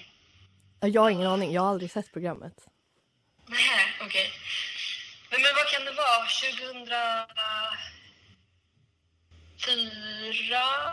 Ja, 0.80 0.88
Jag 0.88 1.02
har 1.02 1.10
ingen 1.10 1.28
aning, 1.28 1.54
jag 1.54 1.62
har 1.62 1.70
aldrig 1.70 1.92
sett 1.92 2.14
programmet. 2.14 2.54
Nej, 3.48 3.96
okej. 4.02 4.32
Men, 5.32 5.42
men 5.42 5.52
vad 5.56 5.68
kan 5.68 5.86
det 5.86 5.92
vara? 5.92 6.28
2004, 6.28 7.28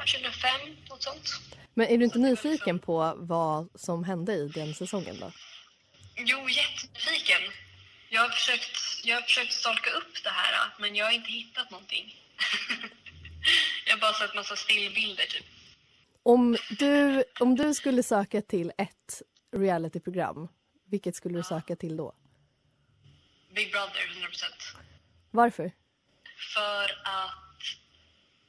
2005, 0.07 0.51
något 0.89 1.03
sånt? 1.03 1.29
Men 1.75 1.87
är 1.87 1.99
du 1.99 2.05
inte 2.05 2.19
nyfiken 2.19 2.79
på 2.79 3.15
vad 3.17 3.69
som 3.75 4.05
hände 4.05 4.33
i 4.33 4.49
den 4.49 4.75
säsongen 4.75 5.21
då? 5.21 5.33
Jo, 6.17 6.49
jättenyfiken. 6.49 7.43
Jag 8.11 8.23
har 8.23 8.29
försökt, 8.29 9.05
jag 9.05 9.17
har 9.17 9.23
försökt 9.23 9.53
stalka 9.53 9.91
upp 9.91 10.25
det 10.25 10.31
här, 10.31 10.75
men 10.79 10.97
jag 10.97 11.05
har 11.05 11.13
inte 11.13 11.31
hittat 11.31 11.71
någonting. 11.71 12.15
jag 13.87 13.93
har 13.93 14.01
bara 14.01 14.13
sett 14.13 14.35
massa 14.35 14.57
stillbilder, 14.57 15.25
typ. 15.25 15.47
Om 16.23 16.57
du, 16.79 17.25
om 17.41 17.57
du 17.57 17.75
skulle 17.75 18.03
söka 18.03 18.43
till 18.43 18.73
ett 18.79 19.23
realityprogram, 19.57 20.49
vilket 20.91 21.17
skulle 21.17 21.39
du 21.39 21.43
söka 21.43 21.77
till 21.77 21.97
då? 21.97 22.15
Big 23.59 23.73
Brother, 23.73 24.03
100 24.11 24.29
procent. 24.29 24.63
Varför? 25.31 25.73
För 26.55 26.85
att 27.05 27.63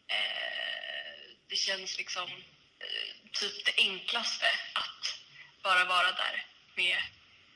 eh, 0.07 1.35
det 1.49 1.55
känns 1.55 1.97
liksom 1.97 2.23
eh, 2.23 3.31
typ 3.31 3.65
det 3.65 3.81
enklaste 3.81 4.45
att 4.73 5.19
bara 5.63 5.85
vara 5.85 6.11
där 6.11 6.45
med 6.75 6.97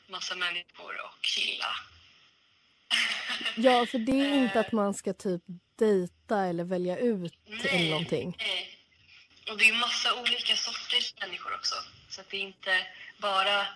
massa 0.07 0.35
människor 0.35 1.01
och 1.05 1.25
chilla. 1.25 1.75
Ja, 3.55 3.85
för 3.85 3.97
det 3.97 4.11
är 4.11 4.43
inte 4.43 4.59
att 4.59 4.71
man 4.71 4.93
ska 4.93 5.13
typ 5.13 5.41
dejta 5.79 6.45
eller 6.45 6.63
välja 6.63 6.97
ut 6.97 7.39
eller 7.65 7.89
någonting. 7.89 8.35
Nej. 8.39 8.79
Och 9.49 9.57
det 9.57 9.69
är 9.69 9.73
massa 9.73 10.21
olika 10.21 10.55
sorters 10.55 11.13
människor 11.19 11.55
också. 11.55 11.75
Så 12.09 12.21
det 12.29 12.37
är 12.37 12.41
inte 12.41 12.87
bara 13.17 13.67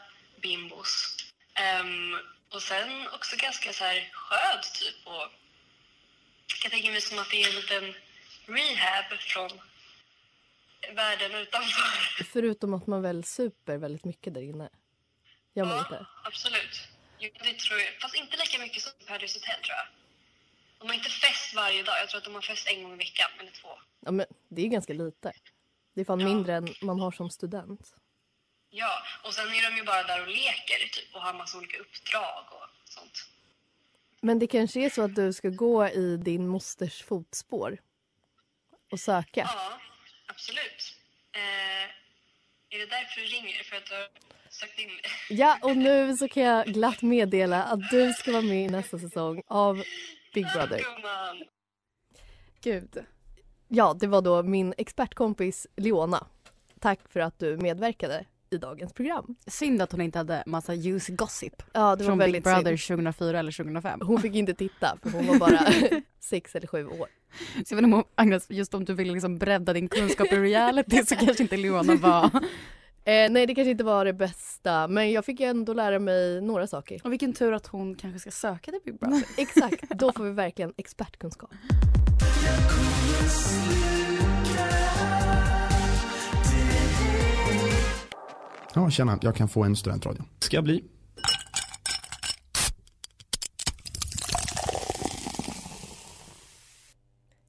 bimbos. 0.42 1.18
Ehm, 1.54 2.16
och 2.50 2.62
sen 2.62 3.08
också 3.14 3.36
ganska 3.36 3.74
så 3.74 3.84
här 3.84 4.10
skönt 4.14 4.74
typ. 4.74 5.08
Och 5.08 5.28
jag 6.48 6.60
kan 6.62 6.72
tänka 6.72 6.92
mig 6.92 7.02
som 7.02 7.20
att 7.20 7.30
det 7.30 7.44
är 7.44 7.50
en 7.50 7.56
liten 7.56 7.94
rehab 8.46 9.20
från 9.20 9.50
världen 10.96 11.36
utanför. 11.36 12.24
Förutom 12.24 12.74
att 12.74 12.88
man 12.88 13.02
väl 13.02 13.24
super 13.24 13.78
väldigt 13.78 14.06
mycket 14.06 14.34
där 14.34 14.42
inne. 14.42 14.70
Gör 15.54 15.66
man 15.66 15.80
inte? 15.80 16.06
Absolut. 16.24 16.88
Jo, 17.20 17.30
det 17.44 17.60
tror 17.60 17.80
jag. 17.80 18.02
Fast 18.02 18.16
inte 18.16 18.38
lika 18.38 18.60
mycket 18.60 18.84
som 18.84 18.92
Paradise 19.08 19.40
Hotel 19.40 19.62
tror 19.64 19.76
jag. 19.76 19.88
De 20.80 20.88
har 20.88 20.96
inte 20.96 21.10
fest 21.10 21.54
varje 21.56 21.84
dag. 21.84 21.96
Jag 22.02 22.10
tror 22.10 22.18
att 22.18 22.26
de 22.26 22.34
har 22.34 22.42
fest 22.42 22.68
en 22.68 22.84
gång 22.84 22.94
i 22.94 22.98
veckan, 22.98 23.30
eller 23.40 23.52
två. 23.52 23.70
Ja, 24.06 24.12
men 24.12 24.26
det 24.50 24.62
är 24.62 24.64
ju 24.64 24.70
ganska 24.70 24.94
lite. 24.94 25.34
Det 25.94 26.02
är 26.02 26.06
fan 26.06 26.24
mindre 26.24 26.56
än 26.56 26.76
man 26.82 27.00
har 27.00 27.12
som 27.12 27.30
student. 27.30 27.96
Ja, 28.70 29.04
och 29.24 29.34
sen 29.34 29.48
är 29.48 29.72
de 29.72 29.78
ju 29.78 29.84
bara 29.84 30.04
där 30.04 30.22
och 30.22 30.28
leker 30.28 30.90
typ 30.92 31.16
och 31.16 31.22
har 31.22 31.34
massa 31.34 31.58
olika 31.58 31.78
uppdrag 31.78 32.46
och 32.52 32.90
sånt. 32.90 33.30
Men 34.22 34.40
det 34.40 34.48
kanske 34.48 34.80
är 34.80 34.90
så 34.90 35.02
att 35.02 35.16
du 35.16 35.34
ska 35.34 35.50
gå 35.50 35.88
i 35.88 36.18
din 36.18 36.48
mosters 36.48 37.04
fotspår 37.04 37.78
och 38.92 39.00
söka. 39.00 39.50
Ja, 39.54 39.80
absolut. 40.28 40.96
Eh, 41.32 41.84
är 42.70 42.80
det 42.80 42.86
därför 42.86 43.22
du 43.22 43.28
ringer? 43.28 43.64
För 43.64 43.76
att 43.76 43.86
du 43.86 43.96
har 43.96 44.10
sökt 44.50 44.80
in 44.80 44.88
mig? 44.88 45.02
Ja, 45.30 45.60
och 45.62 45.78
nu 45.78 46.18
så 46.20 46.28
kan 46.28 46.44
jag 46.44 46.66
glatt 46.66 47.02
meddela 47.02 47.64
att 47.64 47.90
du 47.90 48.14
ska 48.14 48.32
vara 48.32 48.42
med 48.42 48.66
i 48.66 48.70
nästa 48.70 49.00
säsong 49.00 49.44
av 49.48 49.84
Big 50.34 50.46
Brother. 50.54 50.80
Gumman! 50.80 51.44
Gud. 52.62 53.06
Ja, 53.68 53.94
det 54.00 54.08
var 54.08 54.22
då 54.22 54.44
min 54.44 54.74
expertkompis 54.78 55.68
Leona. 55.76 56.28
Tack 56.80 57.00
för 57.10 57.20
att 57.20 57.40
du 57.40 57.58
medverkade 57.58 58.26
i 58.50 58.58
dagens 58.58 58.94
program. 58.94 59.36
Synd 59.48 59.82
att 59.82 59.92
hon 59.92 60.02
inte 60.02 60.18
hade 60.18 60.44
massa 60.46 60.74
juicy 60.74 61.14
gossip 61.14 61.64
Ja, 61.74 61.96
det 61.96 62.04
var 62.04 62.10
från 62.10 62.32
Big 62.32 62.44
Brother 62.44 62.78
synd. 62.78 62.98
2004 62.98 63.40
eller 63.40 63.52
2005. 63.52 64.00
Hon 64.04 64.22
fick 64.22 64.36
inte 64.36 64.54
titta 64.54 64.98
för 65.04 65.10
hon 65.10 65.28
var 65.28 65.40
bara 65.40 65.60
sex 66.20 66.56
eller 66.56 66.68
sju 66.68 66.88
år. 66.88 67.08
Så 67.66 67.74
jag 67.74 67.76
vet 67.76 67.84
inte 67.84 67.96
om, 67.96 68.04
Agnes, 68.16 68.50
just 68.50 68.74
om 68.74 68.86
du 68.86 68.94
vill 68.94 69.14
liksom 69.14 69.38
bredda 69.38 69.74
din 69.74 69.90
kunskap 69.90 70.28
i 70.32 70.36
reality 70.36 71.06
så 71.06 71.16
kanske 71.16 71.44
inte 71.44 71.58
Leona 71.58 71.96
var... 71.96 72.30
Eh, 73.08 73.32
nej, 73.32 73.46
det 73.46 73.56
kanske 73.56 73.72
inte 73.72 73.84
var 73.84 74.06
det 74.06 74.14
bästa, 74.14 74.88
men 74.88 75.12
jag 75.12 75.26
fick 75.26 75.40
ändå 75.40 75.74
lära 75.74 76.00
mig 76.00 76.42
några 76.42 76.68
saker. 76.68 77.02
Och 77.04 77.12
vilken 77.12 77.34
tur 77.34 77.54
att 77.54 77.68
hon 77.68 77.96
kanske 77.96 78.20
ska 78.20 78.32
söka 78.32 78.72
till 78.72 78.82
Big 78.86 79.00
Brother. 79.00 79.24
Exakt, 79.38 79.90
då 79.90 80.12
får 80.12 80.24
vi 80.24 80.32
verkligen 80.32 80.74
expertkunskap. 80.78 81.52
Ja, 88.78 88.90
tjena, 88.90 89.20
jag 89.22 89.36
kan 89.36 89.48
få 89.48 89.64
en 89.64 89.76
studentradio. 89.76 90.24
Ska 90.40 90.62
bli. 90.62 90.84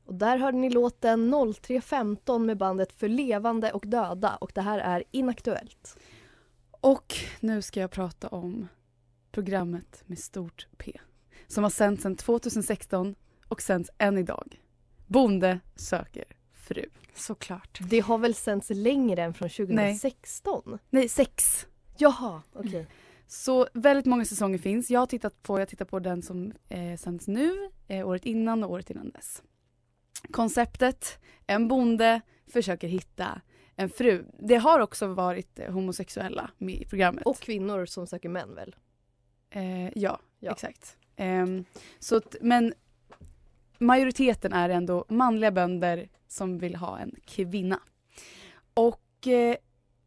Och 0.05 0.15
där 0.15 0.39
hörde 0.39 0.59
ni 0.59 0.71
låten 0.71 1.35
03.15 1.35 2.39
med 2.39 2.57
bandet 2.57 2.93
För 2.93 3.09
levande 3.09 3.73
och 3.73 3.85
döda 3.87 4.37
och 4.37 4.51
det 4.55 4.61
här 4.61 4.79
är 4.79 5.05
Inaktuellt. 5.11 5.97
Och 6.71 7.15
nu 7.41 7.63
ska 7.63 7.81
jag 7.81 7.91
prata 7.91 8.29
om 8.29 8.69
programmet 9.31 10.03
med 10.07 10.19
stort 10.19 10.67
P. 10.79 11.01
Som 11.47 11.65
har 11.65 11.71
sänts 11.71 12.03
sedan 12.03 12.17
2016 12.17 13.15
och 13.49 13.63
sänds 13.63 13.91
än 13.99 14.19
idag. 14.19 14.61
Bonde 15.07 15.61
söker 15.77 16.38
fru. 16.69 16.85
Såklart. 17.15 17.79
Det 17.91 18.01
har 18.01 18.19
väl 18.19 18.35
sänts 18.35 18.71
längre 18.71 19.23
än 19.23 19.35
från 19.35 19.49
2016? 19.49 20.79
Nej, 20.91 21.09
sex. 21.09 21.67
Jaha, 21.99 22.43
okej. 22.53 22.87
Så 23.27 23.69
väldigt 23.75 24.07
många 24.07 24.25
säsonger 24.25 24.59
finns. 24.59 24.91
Jag 24.91 25.01
har 25.01 25.07
tittat 25.07 25.43
på, 25.43 25.61
jag 25.61 25.69
tittar 25.69 25.85
på 25.85 25.99
den 25.99 26.23
som 26.23 26.53
eh, 26.69 26.97
sänds 26.99 27.29
nu, 27.29 27.71
eh, 27.89 28.09
året 28.09 28.27
innan 28.27 28.65
och 28.65 28.71
året 28.71 28.91
innan 28.91 29.11
dess. 29.11 29.43
Konceptet, 30.31 31.19
en 31.47 31.69
bonde 31.69 32.21
försöker 32.47 32.89
hitta 32.89 33.41
en 33.77 33.89
fru. 33.91 34.25
Det 34.39 34.57
har 34.57 34.81
också 34.81 35.07
varit 35.07 35.59
eh, 35.59 35.73
homosexuella 35.73 36.51
med 36.59 36.75
i 36.75 36.85
programmet. 36.85 37.27
Och 37.27 37.39
kvinnor 37.39 37.87
som 37.87 38.07
söker 38.07 38.29
män 38.29 38.55
väl? 38.55 38.77
Eh, 39.51 39.99
ja, 39.99 40.21
Ja. 40.41 40.53
exakt. 40.53 40.97
Ehm, 41.17 41.65
så 41.99 42.21
men 42.41 42.75
majoriteten 43.79 44.53
är 44.53 44.69
ändå 44.69 45.05
manliga 45.09 45.51
bönder 45.51 46.09
som 46.29 46.59
vill 46.59 46.77
ha 46.77 46.99
en 46.99 47.15
kvinna. 47.27 47.81
Och 48.75 49.27
eh, 49.27 49.57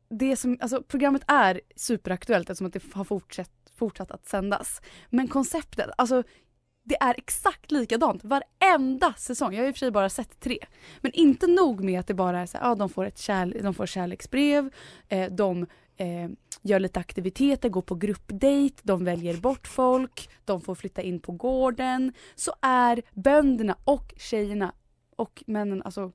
det 0.10 0.36
som, 0.36 0.58
alltså 0.62 0.84
programmet 0.84 1.24
är 1.28 1.62
superaktuellt 1.76 2.50
eftersom 2.50 2.68
att 2.68 2.74
det 2.74 2.94
har 2.94 3.04
fortsatt, 3.04 3.52
fortsatt 3.76 4.12
att 4.12 4.26
sändas. 4.26 4.82
Men 5.10 5.28
konceptet, 5.28 5.90
alltså 5.98 6.24
det 6.84 6.96
är 7.02 7.16
exakt 7.18 7.72
likadant 7.72 8.24
varenda 8.24 9.14
säsong. 9.14 9.54
Jag 9.54 9.62
har 9.62 9.68
i 9.68 9.72
och 9.72 9.76
för 9.76 9.80
sig 9.80 9.92
bara 9.92 10.10
sett 10.10 10.40
tre. 10.40 10.58
Men 11.02 11.12
inte 11.12 11.48
nog 11.48 11.84
med 11.84 12.00
att 12.00 12.08
det 12.08 12.14
bara 12.14 12.40
är 12.40 12.46
så 12.46 12.58
här, 12.58 12.66
ja, 12.66 12.76
de 12.76 12.90
får 12.90 13.06
ett 13.06 13.18
kärle- 13.18 13.62
de 13.62 13.74
får 13.74 13.86
kärleksbrev, 13.86 14.70
eh, 15.08 15.32
de 15.32 15.68
eh, 15.98 16.30
gör 16.62 16.80
lite 16.80 17.00
aktiviteter, 17.00 17.70
går 17.70 17.82
på 17.82 17.96
gruppdate, 17.96 18.82
de 18.84 19.06
väljer 19.06 19.38
bort 19.38 19.68
folk, 19.68 20.30
de 20.46 20.62
får 20.62 20.76
flytta 20.76 21.02
in 21.02 21.20
på 21.20 21.32
gården. 21.32 22.14
Så 22.36 22.54
är 22.62 23.02
bönderna 23.14 23.76
och 23.84 24.14
tjejerna 24.18 24.74
och 25.16 25.44
männen, 25.48 25.82
alltså 25.84 26.12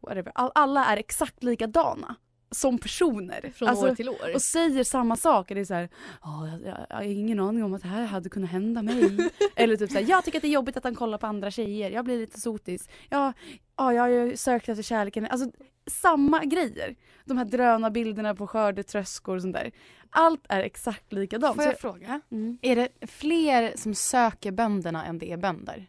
whatever, 0.00 0.32
all, 0.34 0.50
alla 0.54 0.84
är 0.84 0.96
exakt 0.96 1.42
likadana 1.42 2.16
som 2.50 2.78
personer. 2.78 3.52
Från 3.54 3.68
alltså, 3.68 3.90
år 3.90 3.94
till 3.94 4.08
år. 4.08 4.34
Och 4.34 4.42
säger 4.42 4.84
samma 4.84 5.16
saker. 5.16 5.54
Det 5.54 5.60
är 5.60 5.64
så 5.64 5.74
här, 5.74 5.88
"Ja, 6.22 6.48
jag, 6.48 6.62
jag, 6.62 6.86
jag 6.88 6.96
har 6.96 7.02
ingen 7.02 7.40
aning 7.40 7.64
om 7.64 7.74
att 7.74 7.82
det 7.82 7.88
här 7.88 8.04
hade 8.06 8.28
kunnat 8.28 8.50
hända 8.50 8.82
mig. 8.82 9.30
Eller 9.56 9.76
typ 9.76 9.90
så 9.90 9.98
här, 9.98 10.06
jag 10.08 10.24
tycker 10.24 10.38
att 10.38 10.42
det 10.42 10.48
är 10.48 10.52
jobbigt 10.52 10.76
att 10.76 10.84
han 10.84 10.94
kollar 10.94 11.18
på 11.18 11.26
andra 11.26 11.50
tjejer. 11.50 11.90
Jag 11.90 12.04
blir 12.04 12.18
lite 12.18 12.40
sotis. 12.40 12.88
Ja, 13.08 13.32
ja, 13.78 13.92
jag 13.94 14.02
har 14.02 14.08
ju 14.08 14.36
sökt 14.36 14.68
efter 14.68 14.82
kärleken. 14.82 15.26
Alltså 15.30 15.50
samma 15.86 16.44
grejer. 16.44 16.96
De 17.24 17.38
här 17.38 17.44
drönarbilderna 17.44 18.34
på 18.34 18.46
skördetröskor 18.46 19.36
och 19.36 19.42
sånt 19.42 19.54
där. 19.54 19.70
Allt 20.10 20.44
är 20.48 20.60
exakt 20.62 21.12
likadant. 21.12 21.56
Får 21.56 21.62
Så 21.62 21.68
jag 21.68 21.78
fråga? 21.80 22.20
Är 22.62 22.76
det 22.76 22.88
fler 23.06 23.72
som 23.76 23.94
söker 23.94 24.52
bönderna 24.52 25.04
än 25.06 25.18
det 25.18 25.32
är 25.32 25.36
bönder? 25.36 25.86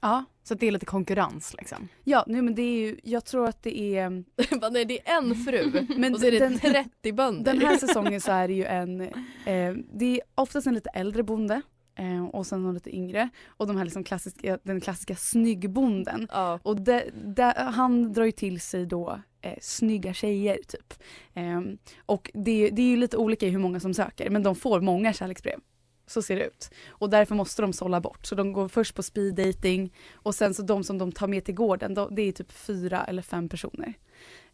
Ja. 0.00 0.24
Så 0.42 0.54
att 0.54 0.60
det 0.60 0.66
är 0.66 0.70
lite 0.72 0.86
konkurrens 0.86 1.54
liksom? 1.58 1.88
Ja, 2.04 2.24
nej, 2.26 2.42
men 2.42 2.54
det 2.54 2.62
är 2.62 2.78
ju, 2.86 3.00
jag 3.02 3.24
tror 3.24 3.48
att 3.48 3.62
det 3.62 3.80
är... 3.96 4.24
Bara, 4.60 4.70
nej, 4.70 4.84
det 4.84 5.08
är 5.08 5.16
en 5.18 5.34
fru 5.34 5.86
Men 5.96 6.14
och 6.14 6.20
så 6.20 6.26
är 6.26 6.30
det 6.30 6.38
den- 6.38 6.58
30 6.58 7.12
bönder. 7.12 7.52
Den 7.54 7.62
här 7.62 7.76
säsongen 7.86 8.20
så 8.20 8.32
är 8.32 8.48
det 8.48 8.54
ju 8.54 8.64
en, 8.64 9.00
eh, 9.00 9.74
det 9.94 10.04
är 10.04 10.20
oftast 10.34 10.66
en 10.66 10.74
lite 10.74 10.90
äldre 10.90 11.22
bonde 11.22 11.62
eh, 11.98 12.24
och 12.24 12.46
sen 12.46 12.62
någon 12.62 12.74
lite 12.74 12.96
yngre. 12.96 13.28
Och 13.46 13.66
de 13.66 13.76
här 13.76 13.84
liksom 13.84 14.04
klassiska, 14.04 14.58
den 14.62 14.80
klassiska 14.80 15.16
snyggbonden. 15.16 16.28
Ja. 16.32 16.60
Och 16.62 16.80
det, 16.80 17.10
det, 17.24 17.54
han 17.56 18.12
drar 18.12 18.24
ju 18.24 18.32
till 18.32 18.60
sig 18.60 18.86
då 18.86 19.20
eh, 19.40 19.58
snygga 19.60 20.14
tjejer 20.14 20.58
typ. 20.68 20.94
Eh, 21.34 21.60
och 22.06 22.30
det, 22.34 22.70
det 22.70 22.82
är 22.82 22.86
ju 22.86 22.96
lite 22.96 23.16
olika 23.16 23.46
i 23.46 23.50
hur 23.50 23.58
många 23.58 23.80
som 23.80 23.94
söker 23.94 24.30
men 24.30 24.42
de 24.42 24.54
får 24.54 24.80
många 24.80 25.12
kärleksbrev. 25.12 25.60
Så 26.06 26.22
ser 26.22 26.36
det 26.36 26.44
ut. 26.44 26.70
Och 26.88 27.10
därför 27.10 27.34
måste 27.34 27.62
de 27.62 27.72
sålla 27.72 28.00
bort. 28.00 28.26
Så 28.26 28.34
de 28.34 28.52
går 28.52 28.68
först 28.68 28.94
på 28.94 29.02
speed 29.02 29.34
dating 29.34 29.94
och 30.12 30.34
sen 30.34 30.54
så 30.54 30.62
de 30.62 30.84
som 30.84 30.98
de 30.98 31.12
tar 31.12 31.28
med 31.28 31.44
till 31.44 31.54
gården, 31.54 31.94
då, 31.94 32.08
det 32.08 32.22
är 32.22 32.32
typ 32.32 32.52
fyra 32.52 33.04
eller 33.04 33.22
fem 33.22 33.48
personer. 33.48 33.94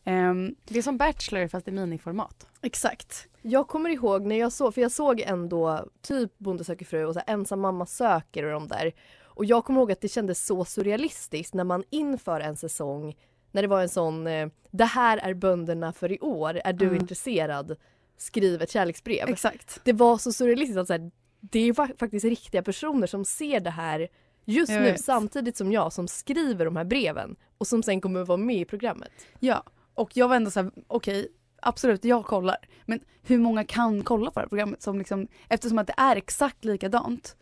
Ehm, 0.05 0.55
Det 0.65 0.79
är 0.79 0.83
som 0.83 0.97
Bachelor 0.97 1.49
fast 1.49 1.69
i 1.69 1.71
miniformat. 1.71 2.47
exakt. 2.63 3.27
Jag 3.43 3.69
kommer 3.69 3.91
ihåg 3.91 4.27
när 4.27 4.37
jag 4.39 4.53
såg, 4.53 4.75
för 4.75 4.81
jag 4.81 4.93
såg 4.93 5.21
ändå 5.21 5.89
typ 6.03 6.39
Bonde 6.39 6.65
söker 6.65 6.85
fru 6.85 7.05
och 7.05 7.15
så 7.15 7.21
här, 7.27 7.35
ensam 7.35 7.61
mamma 7.61 7.87
söker 7.87 8.45
och 8.45 8.53
de 8.53 8.69
där. 8.69 8.93
Och 9.25 9.45
jag 9.45 9.65
kommer 9.65 9.81
ihåg 9.81 9.93
att 9.93 10.01
det 10.01 10.09
kändes 10.09 10.47
så 10.47 10.65
surrealistiskt 10.65 11.55
när 11.55 11.65
man 11.65 11.85
inför 11.91 12.41
en 12.41 12.57
säsong, 12.57 13.17
när 13.53 13.63
det 13.63 13.69
var 13.69 13.81
en 13.83 13.89
sån, 13.89 14.27
eh, 14.27 14.49
det 14.71 14.85
här 14.85 15.19
är 15.19 15.35
bönderna 15.35 15.93
för 15.93 16.13
i 16.13 16.19
år, 16.21 16.61
är 16.65 16.73
du 16.73 16.85
Mm. 16.87 17.01
intresserad? 17.01 17.77
Skriv 18.17 18.63
ett 18.63 18.71
kärleksbrev. 18.71 19.29
Exakt. 19.29 19.81
Det 19.85 19.93
var 19.93 20.19
så 20.19 20.33
surrealistiskt 20.33 20.79
att 20.79 20.87
så 20.87 20.93
här, 20.93 21.11
det 21.41 21.59
är 21.61 21.73
fa- 21.73 21.99
faktiskt 21.99 22.25
riktiga 22.25 22.63
personer 22.63 23.07
som 23.07 23.25
ser 23.25 23.61
det 23.61 23.71
här 23.71 24.09
just 24.45 24.73
Jag 24.73 24.83
nu 24.83 24.91
vet. 24.91 25.01
samtidigt 25.05 25.57
som 25.57 25.73
jag 25.73 25.93
som 25.93 26.09
skriver 26.09 26.65
de 26.65 26.77
här 26.77 26.85
breven 26.85 27.37
och 27.59 27.67
som 27.67 27.83
sen 27.83 28.01
kommer 28.01 28.21
att 28.23 28.29
vara 28.29 28.37
med 28.39 28.57
i 28.57 28.65
programmet. 28.65 29.11
Ja, 29.41 29.63
och 29.95 30.17
jag 30.17 30.29
var 30.29 30.37
ändå 30.37 30.51
såhär, 30.51 30.71
okej, 30.87 31.29
absolut, 31.63 32.05
jag 32.05 32.25
kollar. 32.25 32.57
Men 32.87 33.01
hur 33.23 33.39
många 33.39 33.65
kan 33.65 34.03
kolla 34.03 34.31
på 34.31 34.41
det 34.41 34.45
här 34.45 34.49
programmet? 34.49 34.83
Som 34.83 34.99
liksom, 34.99 35.29
eftersom 35.49 35.79
att 35.79 35.87
det 35.87 35.95
är 35.97 36.17
exakt 36.17 36.65
likadant. 36.65 37.37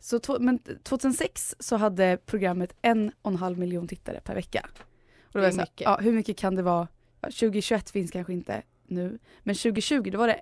Så 0.00 0.18
to, 0.18 0.38
men 0.40 0.58
2006 0.82 1.54
så 1.58 1.76
hade 1.76 2.18
programmet 2.26 2.74
en 2.82 3.12
och 3.22 3.30
en 3.30 3.36
halv 3.36 3.58
miljon 3.58 3.88
tittare 3.88 4.20
per 4.20 4.34
vecka. 4.34 4.66
Och 4.74 5.32
då 5.32 5.38
Det 5.38 5.38
var 5.38 5.44
jag 5.44 5.54
så 5.54 5.60
här, 5.60 5.66
mycket. 5.66 5.80
Ja, 5.84 5.98
hur 6.00 6.12
mycket 6.12 6.36
kan 6.36 6.54
det 6.54 6.62
vara? 6.62 6.88
Ja, 7.20 7.28
2021 7.28 7.90
finns 7.90 8.10
kanske 8.10 8.32
inte 8.32 8.62
nu. 8.86 9.18
Men 9.42 9.54
2020 9.54 10.10
då 10.12 10.18
var 10.18 10.26
det 10.28 10.40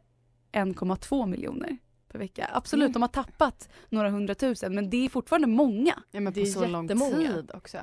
1,2 0.52 1.26
miljoner 1.26 1.76
per 2.08 2.18
vecka. 2.18 2.50
Absolut, 2.52 2.82
Mm. 2.84 2.92
de 2.92 3.02
har 3.02 3.08
tappat 3.08 3.68
några 3.88 4.10
hundratusen 4.10 4.74
men 4.74 4.90
det 4.90 5.04
är 5.04 5.08
fortfarande 5.08 5.46
många. 5.48 5.94
Ja 6.10 6.20
men 6.20 6.32
Det 6.32 6.40
på 6.40 6.46
är 6.46 6.50
så 6.52 6.66
lång 6.66 6.88
tid 6.88 7.50
också. 7.54 7.78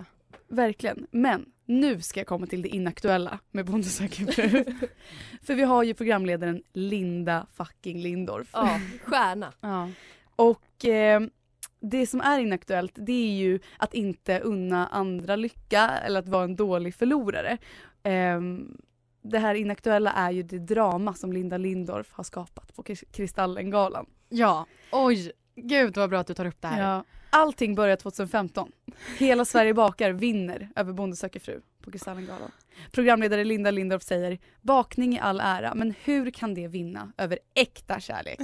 Verkligen. 0.55 1.07
Men 1.11 1.45
nu 1.65 2.01
ska 2.01 2.19
jag 2.19 2.27
komma 2.27 2.47
till 2.47 2.61
det 2.61 2.69
inaktuella 2.69 3.39
med 3.51 3.65
Bonde 3.65 3.87
söker 3.87 4.25
fru. 4.25 4.65
För 5.43 5.55
vi 5.55 5.63
har 5.63 5.83
ju 5.83 5.93
programledaren 5.93 6.63
Linda 6.73 7.47
fucking 7.53 7.99
Lindorff. 8.01 8.49
Ja, 8.53 8.79
stjärna. 9.05 9.53
Ja. 9.61 9.89
Och 10.35 10.85
eh, 10.85 11.21
det 11.79 12.07
som 12.07 12.21
är 12.21 12.39
inaktuellt 12.39 12.91
det 12.95 13.11
är 13.29 13.33
ju 13.37 13.59
att 13.77 13.93
inte 13.93 14.39
unna 14.39 14.87
andra 14.87 15.35
lycka 15.35 15.89
eller 15.89 16.19
att 16.19 16.27
vara 16.27 16.43
en 16.43 16.55
dålig 16.55 16.95
förlorare. 16.95 17.57
Ehm, 18.03 18.77
det 19.21 19.39
här 19.39 19.55
inaktuella 19.55 20.11
är 20.11 20.31
ju 20.31 20.43
det 20.43 20.59
drama 20.59 21.13
som 21.13 21.33
Linda 21.33 21.57
Lindorff 21.57 22.11
har 22.11 22.23
skapat 22.23 22.75
på 22.75 22.83
Kris- 22.83 23.03
Kristallengalan. 23.11 24.05
ja, 24.29 24.65
oj, 24.91 25.31
gud 25.55 25.97
vad 25.97 26.09
bra 26.09 26.19
att 26.19 26.27
du 26.27 26.33
tar 26.33 26.45
upp 26.45 26.61
det 26.61 26.67
här. 26.67 26.81
Ja. 26.81 27.03
Allting 27.35 27.75
börjar 27.75 27.95
2015. 27.95 28.71
Hela 29.17 29.45
Sverige 29.45 29.73
bakar 29.73 30.11
vinner 30.11 30.69
över 30.75 30.93
Bonde 30.93 31.15
söker 31.15 31.39
fru 31.39 31.61
på 31.81 31.91
Kristallengalan. 31.91 32.51
Programledare 32.91 33.43
Linda 33.43 33.71
Lindorff 33.71 34.03
säger 34.03 34.39
bakning 34.61 35.15
i 35.15 35.19
all 35.19 35.39
ära 35.43 35.75
men 35.75 35.93
hur 36.03 36.31
kan 36.31 36.53
det 36.53 36.67
vinna 36.67 37.11
över 37.17 37.39
äkta 37.53 37.99
kärlek? 37.99 38.39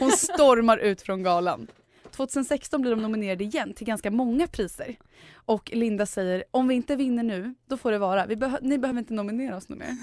Hon 0.00 0.10
stormar 0.10 0.78
ut 0.78 1.02
från 1.02 1.22
galan. 1.22 1.66
2016 2.10 2.80
blir 2.80 2.90
de 2.90 3.02
nominerade 3.02 3.44
igen 3.44 3.74
till 3.74 3.86
ganska 3.86 4.10
många 4.10 4.46
priser. 4.46 4.96
Och 5.34 5.70
Linda 5.74 6.06
säger 6.06 6.44
om 6.50 6.68
vi 6.68 6.74
inte 6.74 6.96
vinner 6.96 7.22
nu 7.22 7.54
då 7.68 7.76
får 7.76 7.92
det 7.92 7.98
vara. 7.98 8.26
Vi 8.26 8.34
behö- 8.36 8.58
ni 8.62 8.78
behöver 8.78 8.98
inte 9.00 9.14
nominera 9.14 9.56
oss 9.56 9.68
nu 9.68 9.76
mer. 9.76 9.96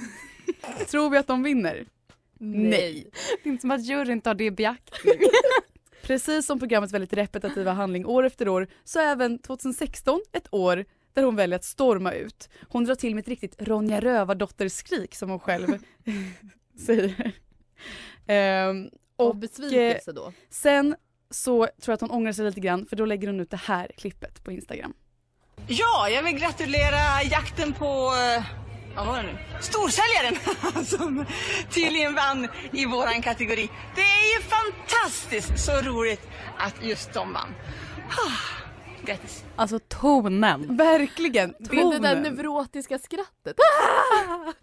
Tror 0.87 1.09
vi 1.09 1.17
att 1.17 1.27
de 1.27 1.43
vinner? 1.43 1.85
Nej. 2.39 3.07
Det 3.43 3.49
är 3.49 3.51
inte 3.51 3.61
som 3.61 3.71
att 3.71 3.85
juryn 3.85 4.21
tar 4.21 4.33
det 4.33 4.43
i 4.43 4.51
beaktning. 4.51 5.13
Precis 6.03 6.45
som 6.45 6.59
programmets 6.59 6.93
väldigt 6.93 7.13
repetitiva 7.13 7.71
handling 7.71 8.05
år 8.05 8.23
efter 8.25 8.47
år 8.47 8.67
så 8.83 8.99
är 8.99 9.05
även 9.05 9.39
2016 9.39 10.21
ett 10.33 10.47
år 10.51 10.85
där 11.13 11.23
hon 11.23 11.35
väljer 11.35 11.55
att 11.55 11.63
storma 11.65 12.11
ut. 12.11 12.49
Hon 12.69 12.85
drar 12.85 12.95
till 12.95 13.15
med 13.15 13.21
ett 13.21 13.27
riktigt 13.27 13.55
Ronja 13.61 13.99
Rövardotter-skrik 14.01 15.15
som 15.15 15.29
hon 15.29 15.39
själv 15.39 15.67
säger. 16.85 17.31
Ehm, 18.27 18.89
Och 19.15 19.27
och 19.27 19.35
besvikelse 19.35 20.11
då. 20.11 20.33
sen 20.49 20.95
så 21.29 21.57
tror 21.65 21.71
jag 21.85 21.93
att 21.93 22.01
hon 22.01 22.11
ångrar 22.11 22.31
sig 22.31 22.45
lite 22.45 22.59
grann 22.59 22.85
för 22.85 22.95
då 22.95 23.05
lägger 23.05 23.27
hon 23.27 23.39
ut 23.39 23.49
det 23.51 23.57
här 23.57 23.91
klippet 23.97 24.43
på 24.43 24.51
Instagram. 24.51 24.93
Ja, 25.67 26.09
jag 26.09 26.23
vill 26.23 26.39
gratulera 26.39 27.23
jakten 27.31 27.73
på, 27.73 28.11
eh, 28.37 28.45
vad 28.95 29.05
var 29.07 29.17
det 29.17 29.23
nu? 29.23 29.37
Storsäljaren 29.61 30.35
som 30.85 31.25
tydligen 31.69 32.15
vann 32.15 32.47
i 32.71 32.85
våran 32.85 33.21
kategori. 33.21 33.69
Det 33.95 34.01
är 34.01 34.35
ju 34.37 34.41
fantastiskt 34.43 35.65
så 35.65 35.71
roligt 35.81 36.27
att 36.57 36.83
just 36.85 37.13
de 37.13 37.33
vann. 37.33 37.55
Ah, 38.09 38.61
Grattis. 39.05 39.43
Alltså 39.55 39.79
tonen. 39.79 40.77
Verkligen! 40.77 41.53
Det 41.59 41.77
är 41.77 41.91
det 41.91 41.99
där 41.99 42.15
Tonen. 42.15 42.35
neurotiska 42.35 42.99
skrattet. 42.99 43.55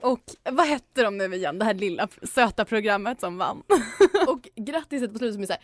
Och 0.02 0.20
vad 0.50 0.66
hette 0.66 1.02
de 1.02 1.18
nu 1.18 1.34
igen, 1.34 1.58
det 1.58 1.64
här 1.64 1.74
lilla 1.74 2.08
söta 2.22 2.64
programmet 2.64 3.20
som 3.20 3.38
vann? 3.38 3.62
Och 4.28 4.48
grattiset 4.56 5.12
på 5.12 5.18
slutet 5.18 5.34
som 5.34 5.42
är 5.42 5.46
såhär, 5.46 5.62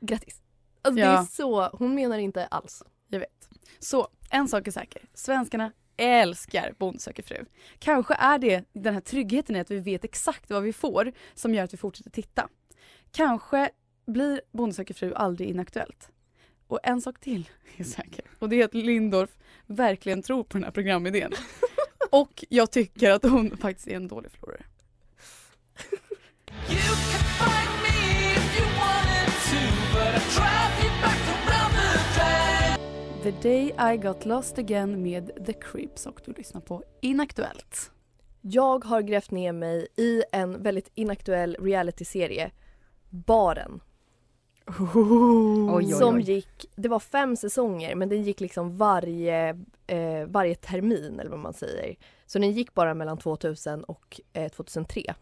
grattis. 0.00 0.40
Alltså 0.82 0.96
det 0.96 1.06
Ja. 1.06 1.20
är 1.20 1.24
så, 1.24 1.68
hon 1.72 1.94
menar 1.94 2.18
inte 2.18 2.46
alls. 2.46 2.82
Jag 3.08 3.18
vet. 3.20 3.48
Så, 3.78 4.08
en 4.30 4.48
sak 4.48 4.66
är 4.66 4.70
säker. 4.70 5.02
Svenskarna 5.14 5.72
älskar 5.96 6.74
Bonde 6.78 6.98
söker 6.98 7.22
fru. 7.22 7.44
Kanske 7.78 8.14
är 8.14 8.38
det 8.38 8.64
den 8.72 8.94
här 8.94 9.00
tryggheten 9.00 9.56
i 9.56 9.60
att 9.60 9.70
vi 9.70 9.78
vet 9.78 10.04
exakt 10.04 10.50
vad 10.50 10.62
vi 10.62 10.72
får 10.72 11.12
som 11.34 11.54
gör 11.54 11.64
att 11.64 11.72
vi 11.72 11.78
fortsätter 11.78 12.10
titta. 12.10 12.48
Kanske 13.12 13.70
blir 14.06 14.40
Bonde 14.52 14.74
söker 14.74 14.94
fru 14.94 15.14
aldrig 15.14 15.48
inaktuellt. 15.48 16.10
Och 16.66 16.78
en 16.82 17.00
sak 17.00 17.20
till 17.20 17.48
är 17.76 17.84
säker 17.84 18.24
och 18.38 18.48
det 18.48 18.60
är 18.60 18.64
att 18.64 18.74
Lindorff 18.74 19.30
verkligen 19.66 20.22
tror 20.22 20.44
på 20.44 20.56
den 20.56 20.64
här 20.64 20.70
programidén. 20.70 21.32
Och 22.10 22.44
jag 22.48 22.70
tycker 22.70 23.10
att 23.10 23.22
hon 23.22 23.56
faktiskt 23.56 23.88
är 23.88 23.96
en 23.96 24.08
dålig 24.08 24.30
förlorare. 24.30 24.64
The 33.22 33.30
Day 33.30 33.74
I 33.92 33.96
Got 33.96 34.24
Lost 34.24 34.58
Again 34.58 35.02
med 35.02 35.46
The 35.46 35.52
Crips 35.52 36.06
och 36.06 36.20
du 36.24 36.32
lyssnar 36.32 36.60
på 36.60 36.82
Inaktuellt. 37.00 37.90
Jag 38.40 38.84
har 38.84 39.02
grävt 39.02 39.30
ner 39.30 39.52
mig 39.52 39.86
i 39.96 40.22
en 40.32 40.62
väldigt 40.62 40.90
inaktuell 40.94 41.56
realityserie, 41.60 42.50
Baren. 43.10 43.80
Oj, 44.94 45.70
oj, 45.74 45.92
Som 45.92 46.14
oj. 46.16 46.22
gick, 46.22 46.66
det 46.76 46.88
var 46.88 46.98
fem 47.00 47.36
säsonger 47.36 47.94
men 47.94 48.08
den 48.08 48.22
gick 48.22 48.40
liksom 48.40 48.76
varje, 48.76 49.48
eh, 49.86 50.26
varje 50.26 50.54
termin 50.54 51.20
eller 51.20 51.30
vad 51.30 51.38
man 51.38 51.52
säger. 51.54 51.96
Så 52.26 52.38
den 52.38 52.52
gick 52.52 52.74
bara 52.74 52.94
mellan 52.94 53.18
2000 53.18 53.84
och 53.84 54.20
eh, 54.32 54.48
2003. 54.48 55.14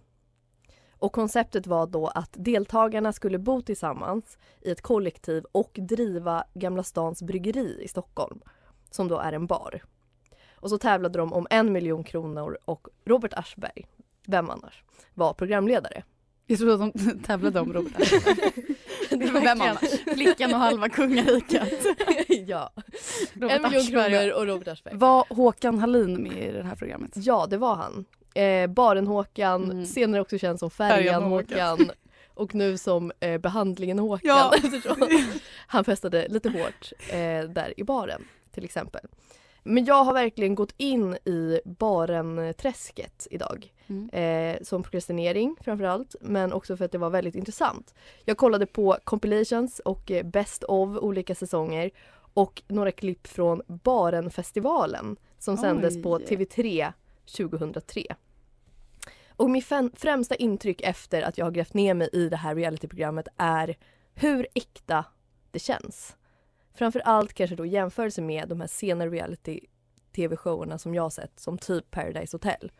Och 1.00 1.12
konceptet 1.12 1.66
var 1.66 1.86
då 1.86 2.06
att 2.06 2.30
deltagarna 2.32 3.12
skulle 3.12 3.38
bo 3.38 3.62
tillsammans 3.62 4.38
i 4.60 4.70
ett 4.70 4.80
kollektiv 4.80 5.44
och 5.52 5.70
driva 5.74 6.44
Gamla 6.54 6.82
stans 6.82 7.22
bryggeri 7.22 7.82
i 7.82 7.88
Stockholm. 7.88 8.40
Som 8.90 9.08
då 9.08 9.18
är 9.18 9.32
en 9.32 9.46
bar. 9.46 9.82
Och 10.54 10.70
så 10.70 10.78
tävlade 10.78 11.18
de 11.18 11.32
om 11.32 11.46
en 11.50 11.72
miljon 11.72 12.04
kronor 12.04 12.58
och 12.64 12.88
Robert 13.04 13.32
Aschberg, 13.34 13.86
vem 14.26 14.50
annars, 14.50 14.84
var 15.14 15.32
programledare. 15.34 16.02
Jag 16.46 16.58
trodde 16.58 16.84
att 16.84 16.94
de 16.94 17.18
tävlade 17.26 17.60
om 17.60 17.72
Robert 17.72 18.00
Aschberg. 18.00 18.76
Vem 19.42 19.60
annars? 19.60 20.00
Flickan 20.14 20.54
och 20.54 20.58
halva 20.58 20.88
kungariket. 20.88 21.84
ja. 22.46 22.72
Robert 23.34 23.56
en 23.56 23.62
miljon 23.62 23.86
kronor 23.86 24.30
och 24.30 24.46
Robert 24.46 24.68
Aschberg. 24.68 24.96
Var 24.96 25.24
Håkan 25.34 25.78
Hallin 25.78 26.22
med 26.22 26.48
i 26.48 26.52
det 26.52 26.62
här 26.62 26.76
programmet? 26.76 27.10
Ja, 27.14 27.46
det 27.50 27.56
var 27.56 27.74
han. 27.74 28.04
Eh, 28.34 28.66
Baren-Håkan, 28.66 29.64
Mm. 29.70 29.86
senare 29.86 30.20
också 30.20 30.38
känd 30.38 30.58
som 30.58 30.70
Färjan-Håkan. 30.70 31.90
Och 32.34 32.54
nu 32.54 32.78
som 32.78 33.12
eh, 33.20 33.38
Behandlingen-Håkan. 33.38 34.20
Ja. 34.28 34.52
eftersom 34.64 35.08
han 35.66 35.84
festade 35.84 36.28
lite 36.28 36.48
hårt 36.50 36.92
eh, 37.08 37.50
där 37.50 37.74
i 37.76 37.84
baren 37.84 38.24
till 38.50 38.64
exempel. 38.64 39.00
Men 39.62 39.84
jag 39.84 40.04
har 40.04 40.12
verkligen 40.12 40.54
gått 40.54 40.74
in 40.76 41.14
i 41.14 41.60
baren-träsket 41.64 43.26
idag. 43.30 43.72
Mm. 43.86 44.10
Eh, 44.10 44.62
som 44.62 44.82
prokrastinering 44.82 45.56
framförallt, 45.60 46.14
men 46.20 46.52
också 46.52 46.76
för 46.76 46.84
att 46.84 46.92
det 46.92 46.98
var 46.98 47.10
väldigt 47.10 47.34
intressant. 47.34 47.94
Jag 48.24 48.36
kollade 48.36 48.66
på 48.66 48.96
compilations 49.04 49.78
och 49.78 50.10
eh, 50.10 50.26
best 50.26 50.64
of 50.64 50.96
olika 50.96 51.34
säsonger 51.34 51.90
och 52.34 52.62
några 52.68 52.92
klipp 52.92 53.26
från 53.26 53.62
Barenfestivalen 53.66 55.16
som 55.38 55.56
sändes 55.56 56.02
på 56.02 56.12
Oj. 56.12 56.24
TV3 56.28 56.92
2003. 57.32 58.04
Och 59.28 59.50
mitt 59.50 59.66
främsta 59.94 60.34
intryck 60.34 60.80
efter 60.80 61.22
att 61.22 61.38
jag 61.38 61.46
har 61.46 61.52
grävt 61.52 61.74
ner 61.74 61.94
mig 61.94 62.08
i 62.12 62.28
det 62.28 62.36
här 62.36 62.54
realityprogrammet 62.54 63.28
är 63.36 63.76
hur 64.14 64.46
äkta 64.54 65.04
det 65.50 65.58
känns. 65.58 66.16
Framför 66.74 67.00
allt 67.00 67.34
kanske 67.34 67.56
då 67.56 67.66
jämförelse 67.66 68.22
med 68.22 68.48
de 68.48 68.60
här 68.60 68.68
senare 68.68 69.10
reality-tv-showerna 69.10 70.78
som 70.78 70.94
jag 70.94 71.02
har 71.02 71.10
sett 71.10 71.40
som 71.40 71.58
typ 71.58 71.90
Paradise 71.90 72.34
Hotel. 72.34 72.72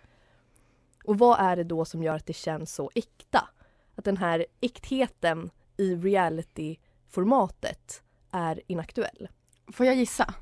Och 1.05 1.19
vad 1.19 1.41
är 1.41 1.57
det 1.57 1.65
då 1.65 1.85
som 1.85 2.03
gör 2.03 2.15
att 2.15 2.27
det 2.27 2.33
känns 2.33 2.75
så 2.75 2.91
äkta? 2.95 3.49
Att 3.95 4.05
den 4.05 4.17
här 4.17 4.47
äktheten 4.61 5.51
i 5.77 5.95
reality-formatet 5.95 8.03
är 8.31 8.61
inaktuell. 8.67 9.29
Får 9.73 9.87
jag 9.87 9.95
gissa? 9.95 10.35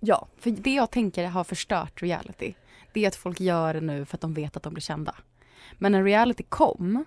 Ja. 0.00 0.28
För 0.36 0.50
det 0.50 0.74
jag 0.74 0.90
tänker 0.90 1.26
har 1.26 1.44
förstört 1.44 2.02
reality, 2.02 2.54
det 2.92 3.04
är 3.04 3.08
att 3.08 3.16
folk 3.16 3.40
gör 3.40 3.74
det 3.74 3.80
nu 3.80 4.04
för 4.04 4.16
att 4.16 4.20
de 4.20 4.34
vet 4.34 4.56
att 4.56 4.62
de 4.62 4.74
blir 4.74 4.82
kända. 4.82 5.14
Men 5.78 5.92
när 5.92 6.04
reality 6.04 6.42
kom 6.48 7.04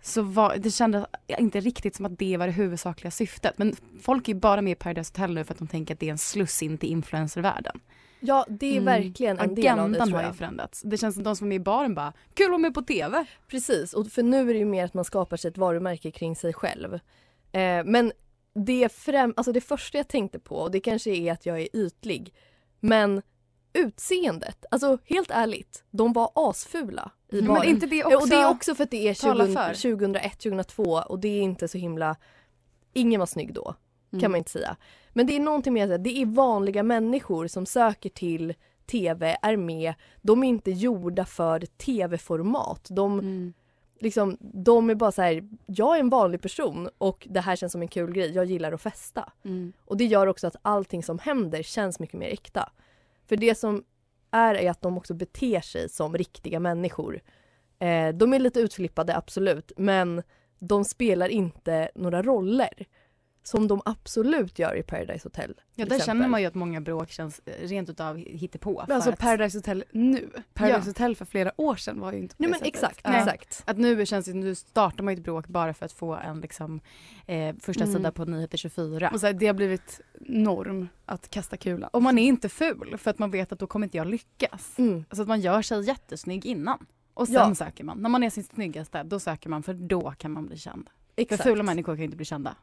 så 0.00 0.22
var, 0.22 0.56
det 0.56 0.70
kändes 0.70 1.06
inte 1.38 1.60
riktigt 1.60 1.96
som 1.96 2.06
att 2.06 2.18
det 2.18 2.36
var 2.36 2.46
det 2.46 2.52
huvudsakliga 2.52 3.10
syftet. 3.10 3.58
Men 3.58 3.76
folk 4.02 4.28
är 4.28 4.32
ju 4.32 4.40
bara 4.40 4.62
med 4.62 4.72
i 4.72 4.74
Paradise 4.74 5.12
Hotel 5.12 5.34
nu 5.34 5.44
för 5.44 5.54
att 5.54 5.58
de 5.58 5.68
tänker 5.68 5.94
att 5.94 6.00
det 6.00 6.06
är 6.06 6.10
en 6.10 6.18
sluss 6.18 6.62
in 6.62 6.78
till 6.78 6.88
influencervärlden. 6.88 7.80
Ja, 8.20 8.46
det 8.48 8.76
är 8.76 8.80
verkligen 8.80 9.38
en 9.38 9.54
del 9.54 9.78
av 9.78 9.90
det 9.90 10.00
Agendan 10.00 10.12
har 10.12 10.22
ju 10.22 10.32
förändrats. 10.32 10.82
Det 10.82 10.98
känns 10.98 11.14
som 11.14 11.24
de 11.24 11.36
som 11.36 11.46
är 11.46 11.48
med 11.48 11.56
i 11.56 11.60
baren 11.60 11.94
bara, 11.94 12.12
kul 12.34 12.44
att 12.44 12.50
vara 12.50 12.58
med 12.58 12.74
på 12.74 12.82
TV. 12.82 13.24
Precis, 13.48 13.92
och 13.92 14.08
för 14.08 14.22
nu 14.22 14.40
är 14.50 14.54
det 14.54 14.58
ju 14.58 14.64
mer 14.64 14.84
att 14.84 14.94
man 14.94 15.04
skapar 15.04 15.36
sig 15.36 15.48
ett 15.48 15.58
varumärke 15.58 16.10
kring 16.10 16.36
sig 16.36 16.52
själv. 16.52 16.94
Eh, 17.52 17.84
men 17.84 18.12
det, 18.54 18.88
främ- 18.88 19.32
alltså 19.36 19.52
det 19.52 19.60
första 19.60 19.98
jag 19.98 20.08
tänkte 20.08 20.38
på, 20.38 20.56
och 20.56 20.70
det 20.70 20.80
kanske 20.80 21.10
är 21.10 21.32
att 21.32 21.46
jag 21.46 21.60
är 21.60 21.76
ytlig, 21.76 22.34
men 22.80 23.22
utseendet, 23.78 24.64
alltså 24.70 24.98
helt 25.04 25.30
ärligt, 25.30 25.84
de 25.90 26.12
var 26.12 26.30
asfula 26.34 27.10
i 27.32 27.36
Men 27.36 27.46
baren. 27.46 27.68
inte 27.68 27.86
det 27.86 27.96
Ja, 27.96 28.06
Och 28.06 28.12
också 28.14 28.28
det 28.28 28.36
är 28.36 28.50
också 28.50 28.74
för 28.74 28.84
att 28.84 28.90
det 28.90 29.08
är 29.08 29.14
tala 29.14 29.46
20, 29.46 29.52
för? 29.54 29.74
2001, 29.74 30.32
2002 30.38 30.82
och 30.82 31.18
det 31.18 31.28
är 31.28 31.40
inte 31.42 31.68
så 31.68 31.78
himla, 31.78 32.16
ingen 32.92 33.18
var 33.18 33.26
snygg 33.26 33.54
då, 33.54 33.74
Mm. 34.12 34.20
kan 34.20 34.30
man 34.30 34.38
inte 34.38 34.50
säga. 34.50 34.76
Men 35.12 35.26
det 35.26 35.36
är 35.36 35.40
någonting 35.40 35.72
med 35.74 35.92
att 35.92 36.04
det 36.04 36.22
är 36.22 36.26
vanliga 36.26 36.82
människor 36.82 37.46
som 37.46 37.66
söker 37.66 38.08
till 38.10 38.54
TV, 38.86 39.36
är 39.42 39.56
med, 39.56 39.94
de 40.22 40.44
är 40.44 40.48
inte 40.48 40.70
gjorda 40.70 41.24
för 41.24 41.60
TV-format. 41.60 42.86
De, 42.90 43.18
Mm. 43.18 43.52
liksom, 44.00 44.36
de 44.40 44.90
är 44.90 44.94
bara 44.94 45.12
så 45.12 45.22
här, 45.22 45.48
jag 45.66 45.96
är 45.96 46.00
en 46.00 46.08
vanlig 46.08 46.42
person 46.42 46.88
och 46.98 47.26
det 47.30 47.40
här 47.40 47.56
känns 47.56 47.72
som 47.72 47.82
en 47.82 47.88
kul 47.88 48.12
grej, 48.12 48.30
jag 48.30 48.44
gillar 48.44 48.72
att 48.72 48.80
festa. 48.82 49.32
Mm. 49.44 49.72
Och 49.84 49.96
det 49.96 50.04
gör 50.04 50.26
också 50.26 50.46
att 50.46 50.56
allting 50.62 51.02
som 51.02 51.18
händer 51.18 51.62
känns 51.62 52.00
mycket 52.00 52.18
mer 52.18 52.28
äkta. 52.28 52.70
För 53.28 53.36
det 53.36 53.54
som 53.54 53.84
är 54.30 54.54
är 54.54 54.70
att 54.70 54.82
de 54.82 54.98
också 54.98 55.14
beter 55.14 55.60
sig 55.60 55.88
som 55.88 56.16
riktiga 56.16 56.60
människor. 56.60 57.20
Eh, 57.78 58.08
de 58.08 58.34
är 58.34 58.38
lite 58.38 58.60
utflippade, 58.60 59.16
absolut, 59.16 59.72
men 59.76 60.22
de 60.58 60.84
spelar 60.84 61.28
inte 61.28 61.90
några 61.94 62.22
roller. 62.22 62.86
Som 63.50 63.68
de 63.68 63.82
absolut 63.84 64.58
gör 64.58 64.76
i 64.76 64.82
Paradise 64.82 65.26
Hotel. 65.26 65.54
Ja, 65.74 65.84
där 65.84 65.96
exempel. 65.96 66.00
känner 66.06 66.28
man 66.28 66.40
ju 66.40 66.46
att 66.46 66.54
många 66.54 66.80
bråk 66.80 67.10
känns 67.10 67.40
eh, 67.44 67.68
rent 67.68 67.88
utav 67.90 68.16
hittepå. 68.16 68.84
Men 68.88 68.94
alltså 68.96 69.10
att- 69.10 69.18
Paradise 69.18 69.58
Hotel 69.58 69.84
nu. 69.92 70.30
Paradise 70.54 70.78
Ja. 70.78 70.90
Hotel 70.90 71.16
för 71.16 71.24
flera 71.24 71.52
år 71.60 71.76
sedan 71.76 72.00
var 72.00 72.12
ju 72.12 72.18
inte 72.18 72.36
på 72.36 72.42
Nej 72.42 72.48
det 72.48 72.50
men 72.50 72.58
sättet. 72.58 72.74
exakt, 72.74 73.00
Ja. 73.04 73.16
exakt. 73.18 73.62
Att 73.66 73.78
nu 73.78 74.06
känns 74.06 74.26
det, 74.26 74.32
nu 74.34 74.54
startar 74.54 75.04
man 75.04 75.14
ju 75.14 75.18
ett 75.18 75.24
bråk 75.24 75.46
bara 75.48 75.74
för 75.74 75.86
att 75.86 75.92
få 75.92 76.14
en 76.14 76.40
liksom 76.40 76.80
eh, 77.26 77.54
första 77.60 77.84
Mm. 77.84 77.96
sida 77.96 78.12
på 78.12 78.24
Nyheter 78.24 78.58
24. 78.58 79.10
Och 79.12 79.20
så 79.20 79.26
här, 79.26 79.32
det 79.32 79.46
har 79.46 79.54
blivit 79.54 80.00
norm 80.20 80.88
att 81.06 81.30
kasta 81.30 81.56
kulan. 81.56 81.90
Och 81.92 82.02
man 82.02 82.18
är 82.18 82.26
inte 82.26 82.48
ful 82.48 82.98
för 82.98 83.10
att 83.10 83.18
man 83.18 83.30
vet 83.30 83.52
att 83.52 83.58
då 83.58 83.66
kommer 83.66 83.86
inte 83.86 83.96
jag 83.96 84.06
lyckas. 84.06 84.78
Mm. 84.78 85.04
Så 85.12 85.22
att 85.22 85.28
man 85.28 85.40
gör 85.40 85.62
sig 85.62 85.84
jättesnygg 85.86 86.46
innan. 86.46 86.86
Och 87.14 87.26
sen 87.26 87.34
Ja. 87.34 87.54
söker 87.54 87.84
man. 87.84 87.98
När 87.98 88.08
man 88.08 88.22
är 88.22 88.30
sin 88.30 88.44
snyggaste, 88.44 89.02
då 89.02 89.20
söker 89.20 89.48
man 89.50 89.62
för 89.62 89.74
då 89.74 90.10
kan 90.18 90.30
man 90.30 90.46
bli 90.46 90.56
känd. 90.58 90.90
Exakt. 91.16 91.42
För 91.42 91.50
fula 91.50 91.62
människor 91.62 91.92
kan 91.92 91.98
ju 91.98 92.04
inte 92.04 92.16
bli 92.16 92.26
kända. 92.26 92.54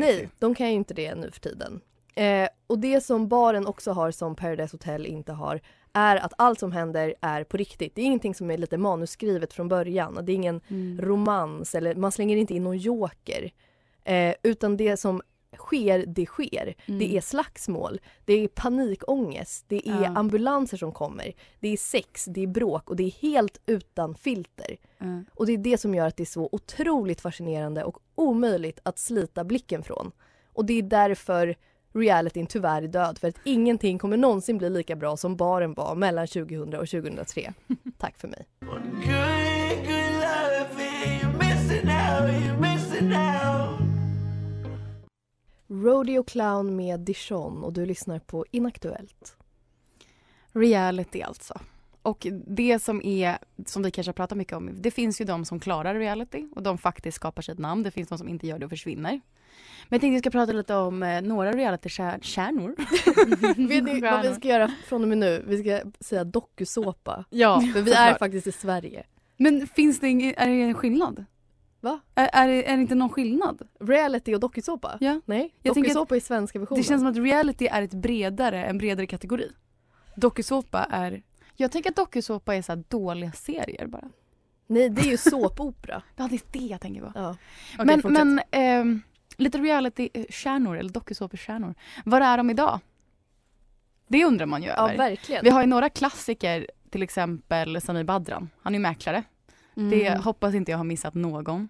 Nej, 0.00 0.20
vi. 0.20 0.28
de 0.38 0.54
kan 0.54 0.68
ju 0.68 0.74
inte 0.74 0.94
det 0.94 1.14
nu 1.14 1.30
för 1.30 1.40
tiden. 1.40 1.80
Eh, 2.14 2.48
och 2.66 2.78
det 2.78 3.00
som 3.00 3.28
baren 3.28 3.66
också 3.66 3.92
har 3.92 4.10
som 4.10 4.36
Paradise 4.36 4.74
Hotel 4.74 5.06
inte 5.06 5.32
har 5.32 5.60
är 5.92 6.16
att 6.16 6.32
allt 6.38 6.58
som 6.60 6.72
händer 6.72 7.14
är 7.20 7.44
på 7.44 7.56
riktigt. 7.56 7.94
Det 7.94 8.00
är 8.02 8.04
ingenting 8.06 8.34
som 8.34 8.50
är 8.50 8.58
lite 8.58 8.78
manusskrivet 8.78 9.52
från 9.52 9.68
början. 9.68 10.18
Det 10.22 10.32
är 10.32 10.34
ingen 10.34 10.60
Mm. 10.68 11.00
romans 11.00 11.74
eller 11.74 11.94
man 11.94 12.12
slänger 12.12 12.36
inte 12.36 12.54
in 12.54 12.64
någon 12.64 12.78
joker. 12.78 13.50
Eh, 14.04 14.34
utan 14.42 14.76
det 14.76 14.96
som 14.96 15.22
sker, 15.66 16.04
det 16.06 16.26
sker. 16.26 16.74
Mm. 16.86 16.98
Det 16.98 17.16
är 17.16 17.20
slagsmål, 17.20 18.00
det 18.24 18.32
är 18.32 18.48
panikångest, 18.48 19.64
det 19.68 19.88
är 19.88 20.02
Ja. 20.02 20.12
ambulanser 20.16 20.76
som 20.76 20.92
kommer, 20.92 21.32
det 21.60 21.68
är 21.68 21.76
sex, 21.76 22.24
det 22.24 22.42
är 22.42 22.46
bråk 22.46 22.90
och 22.90 22.96
det 22.96 23.02
är 23.04 23.10
helt 23.10 23.60
utan 23.66 24.14
filter. 24.14 24.76
Mm. 25.00 25.24
Och 25.34 25.46
det 25.46 25.52
är 25.52 25.58
det 25.58 25.78
som 25.78 25.94
gör 25.94 26.06
att 26.06 26.16
det 26.16 26.22
är 26.22 26.24
så 26.24 26.48
otroligt 26.52 27.20
fascinerande 27.20 27.84
och 27.84 27.98
omöjligt 28.14 28.80
att 28.82 28.98
slita 28.98 29.44
blicken 29.44 29.82
från. 29.82 30.12
Och 30.52 30.64
det 30.64 30.78
är 30.78 30.82
därför 30.82 31.56
realityn 31.94 32.46
tyvärr 32.46 32.82
är 32.82 32.88
död 32.88 33.18
för 33.18 33.28
att 33.28 33.36
ingenting 33.44 33.98
kommer 33.98 34.16
någonsin 34.16 34.58
bli 34.58 34.70
lika 34.70 34.96
bra 34.96 35.16
som 35.16 35.36
baren 35.36 35.74
var 35.74 35.94
mellan 35.94 36.26
2000 36.26 36.74
och 36.74 36.88
2003. 36.88 37.52
Tack 37.98 38.18
för 38.18 38.28
mig. 38.28 38.46
Rodeo 45.72 46.22
Clown 46.22 46.76
med 46.76 47.00
Dijon 47.00 47.64
och 47.64 47.72
du 47.72 47.86
lyssnar 47.86 48.18
på 48.18 48.46
Inaktuellt. 48.50 49.36
Reality 50.52 51.22
alltså. 51.22 51.60
Och 52.02 52.26
det 52.46 52.78
som 52.78 53.02
är, 53.04 53.38
som 53.66 53.82
vi 53.82 53.90
kanske 53.90 54.08
har 54.08 54.14
pratat 54.14 54.38
mycket 54.38 54.56
om, 54.56 54.70
det 54.74 54.90
finns 54.90 55.20
ju 55.20 55.24
de 55.24 55.44
som 55.44 55.60
klarar 55.60 55.94
reality 55.94 56.48
och 56.56 56.62
de 56.62 56.78
faktiskt 56.78 57.16
skapar 57.16 57.42
sig 57.42 57.52
ett 57.52 57.58
namn. 57.58 57.82
Det 57.82 57.90
finns 57.90 58.08
de 58.08 58.18
som 58.18 58.28
inte 58.28 58.46
gör 58.46 58.58
det 58.58 58.64
och 58.64 58.70
försvinner. 58.70 59.10
Men 59.88 59.96
jag 59.96 60.00
tänkte 60.00 60.14
vi 60.14 60.18
ska 60.18 60.30
prata 60.30 60.52
lite 60.52 60.74
om 60.74 61.02
eh, 61.02 61.22
några 61.22 61.52
reality-stjärnor. 61.52 62.74
Vet 63.68 63.84
ni 63.84 64.00
vad 64.00 64.22
vi 64.22 64.34
ska 64.34 64.48
göra 64.48 64.70
från 64.86 65.02
och 65.02 65.08
med 65.08 65.18
nu? 65.18 65.44
Vi 65.46 65.58
ska 65.58 65.90
säga 66.00 66.24
dokusåpa. 66.24 67.24
Ja, 67.30 67.62
För 67.74 67.82
vi 67.82 67.92
är 67.92 68.14
faktiskt 68.14 68.46
i 68.46 68.52
Sverige. 68.52 69.04
Men 69.36 69.66
finns 69.66 70.00
det 70.00 70.06
är 70.06 70.46
det 70.46 70.62
en 70.62 70.74
skillnad? 70.74 71.24
Va? 71.82 72.00
Är, 72.14 72.30
är, 72.32 72.48
det, 72.48 72.68
är 72.70 72.76
det 72.76 72.82
inte 72.82 72.94
någon 72.94 73.08
skillnad? 73.10 73.62
Reality 73.80 74.34
och 74.34 74.40
dokusåpa? 74.40 74.98
Ja. 75.00 75.20
Nej, 75.24 75.54
Jag 75.62 75.74
dokusåpa 75.74 76.16
är 76.16 76.20
svenska 76.20 76.58
versionen. 76.58 76.82
Det 76.82 76.88
känns 76.88 77.00
som 77.00 77.10
att 77.10 77.16
reality 77.16 77.66
är 77.66 77.82
ett 77.82 77.94
bredare, 77.94 78.64
en 78.64 78.78
bredare 78.78 79.06
kategori. 79.06 79.52
Dokusåpa 80.16 80.86
är... 80.90 81.22
Jag 81.56 81.72
tänker 81.72 81.90
att 81.90 81.96
dokusåpa 81.96 82.54
är 82.54 82.62
så 82.62 82.82
dåliga 82.88 83.32
serier 83.32 83.86
bara. 83.86 84.08
Nej, 84.66 84.88
det 84.90 85.00
är 85.00 85.10
ju 85.10 85.16
såpopera. 85.30 86.02
Ja, 86.16 86.28
det 86.30 86.36
är 86.36 86.60
det 86.60 86.66
jag 86.66 86.80
tänker 86.80 87.00
på. 87.00 87.12
Ja. 87.14 87.36
men 87.78 88.02
fortsätt. 88.02 88.26
men 88.26 88.40
ehm, 88.50 89.02
lite 89.36 89.58
reality-stjärnor, 89.58 90.76
eller 90.76 90.90
dokusåpestjärnor. 90.90 91.74
Var 92.04 92.20
är 92.20 92.36
de 92.36 92.50
idag? 92.50 92.80
Det 94.08 94.24
undrar 94.24 94.46
man 94.46 94.62
ju 94.62 94.68
Ja, 94.68 94.74
över. 94.74 94.96
verkligen. 94.96 95.44
Vi 95.44 95.50
har 95.50 95.60
ju 95.60 95.66
några 95.66 95.88
klassiker, 95.88 96.66
till 96.90 97.02
exempel 97.02 97.80
Samir 97.80 98.04
Badran. 98.04 98.50
Han 98.62 98.74
är 98.74 98.78
ju 98.78 98.82
mäklare. 98.82 99.24
Det 99.74 100.06
Mm. 100.06 100.22
hoppas 100.22 100.54
inte 100.54 100.70
jag 100.70 100.78
har 100.78 100.84
missat 100.84 101.14
någon. 101.14 101.68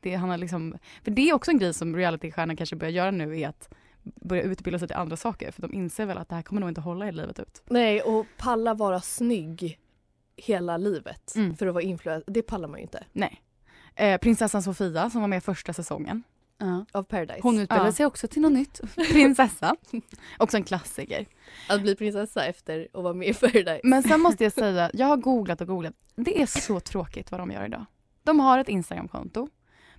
Det, 0.00 0.14
han 0.14 0.30
har 0.30 0.38
liksom, 0.38 0.74
för 1.04 1.10
det 1.10 1.30
är 1.30 1.34
också 1.34 1.50
en 1.50 1.58
grej 1.58 1.74
som 1.74 1.96
realitystjärnan 1.96 2.56
kanske 2.56 2.76
börjar 2.76 2.92
göra 2.92 3.10
nu 3.10 3.40
är 3.40 3.48
att 3.48 3.74
börja 4.02 4.42
utbilda 4.42 4.78
sig 4.78 4.88
till 4.88 4.96
andra 4.96 5.16
saker 5.16 5.50
för 5.50 5.62
de 5.62 5.74
inser 5.74 6.06
väl 6.06 6.18
att 6.18 6.28
det 6.28 6.34
här 6.34 6.42
kommer 6.42 6.60
nog 6.60 6.70
inte 6.70 6.80
hålla 6.80 7.08
i 7.08 7.12
livet 7.12 7.38
ut. 7.38 7.62
Nej, 7.70 8.00
och 8.02 8.26
palla 8.38 8.74
vara 8.74 9.00
snygg 9.00 9.78
hela 10.36 10.76
livet 10.76 11.32
Mm. 11.36 11.56
för 11.56 11.66
att 11.66 11.74
vara 11.74 11.84
influencer. 11.84 12.32
Det 12.32 12.42
pallar 12.42 12.68
man 12.68 12.78
ju 12.78 12.82
inte. 12.82 13.04
Nej. 13.12 13.42
Eh, 13.94 14.18
prinsessan 14.18 14.62
Sofia 14.62 15.10
som 15.10 15.20
var 15.20 15.28
med 15.28 15.44
första 15.44 15.72
säsongen. 15.72 16.22
Ja. 16.60 16.84
Av 16.92 17.02
Paradise. 17.02 17.40
Hon 17.42 17.58
utbildade 17.58 17.88
Ja. 17.88 17.92
sig 17.92 18.06
också 18.06 18.28
till 18.28 18.42
något 18.42 18.52
nytt. 18.52 18.80
Prinsessa. 19.12 19.76
också 20.38 20.56
en 20.56 20.64
klassiker. 20.64 21.26
Att 21.68 21.82
bli 21.82 21.94
prinsessa 21.96 22.44
efter 22.46 22.88
att 22.92 23.02
vara 23.02 23.14
med 23.14 23.28
i 23.28 23.34
Paradise. 23.34 23.80
Men 23.84 24.02
sen 24.02 24.20
måste 24.20 24.44
jag 24.44 24.52
säga, 24.62 24.90
jag 24.94 25.06
har 25.06 25.16
googlat 25.16 25.60
och 25.60 25.66
googlat. 25.66 25.94
Det 26.14 26.42
är 26.42 26.46
så 26.46 26.80
tråkigt 26.80 27.30
vad 27.30 27.40
de 27.40 27.50
gör 27.50 27.64
idag. 27.66 27.84
De 28.22 28.40
har 28.40 28.58
ett 28.58 28.68
Instagramkonto. 28.68 29.48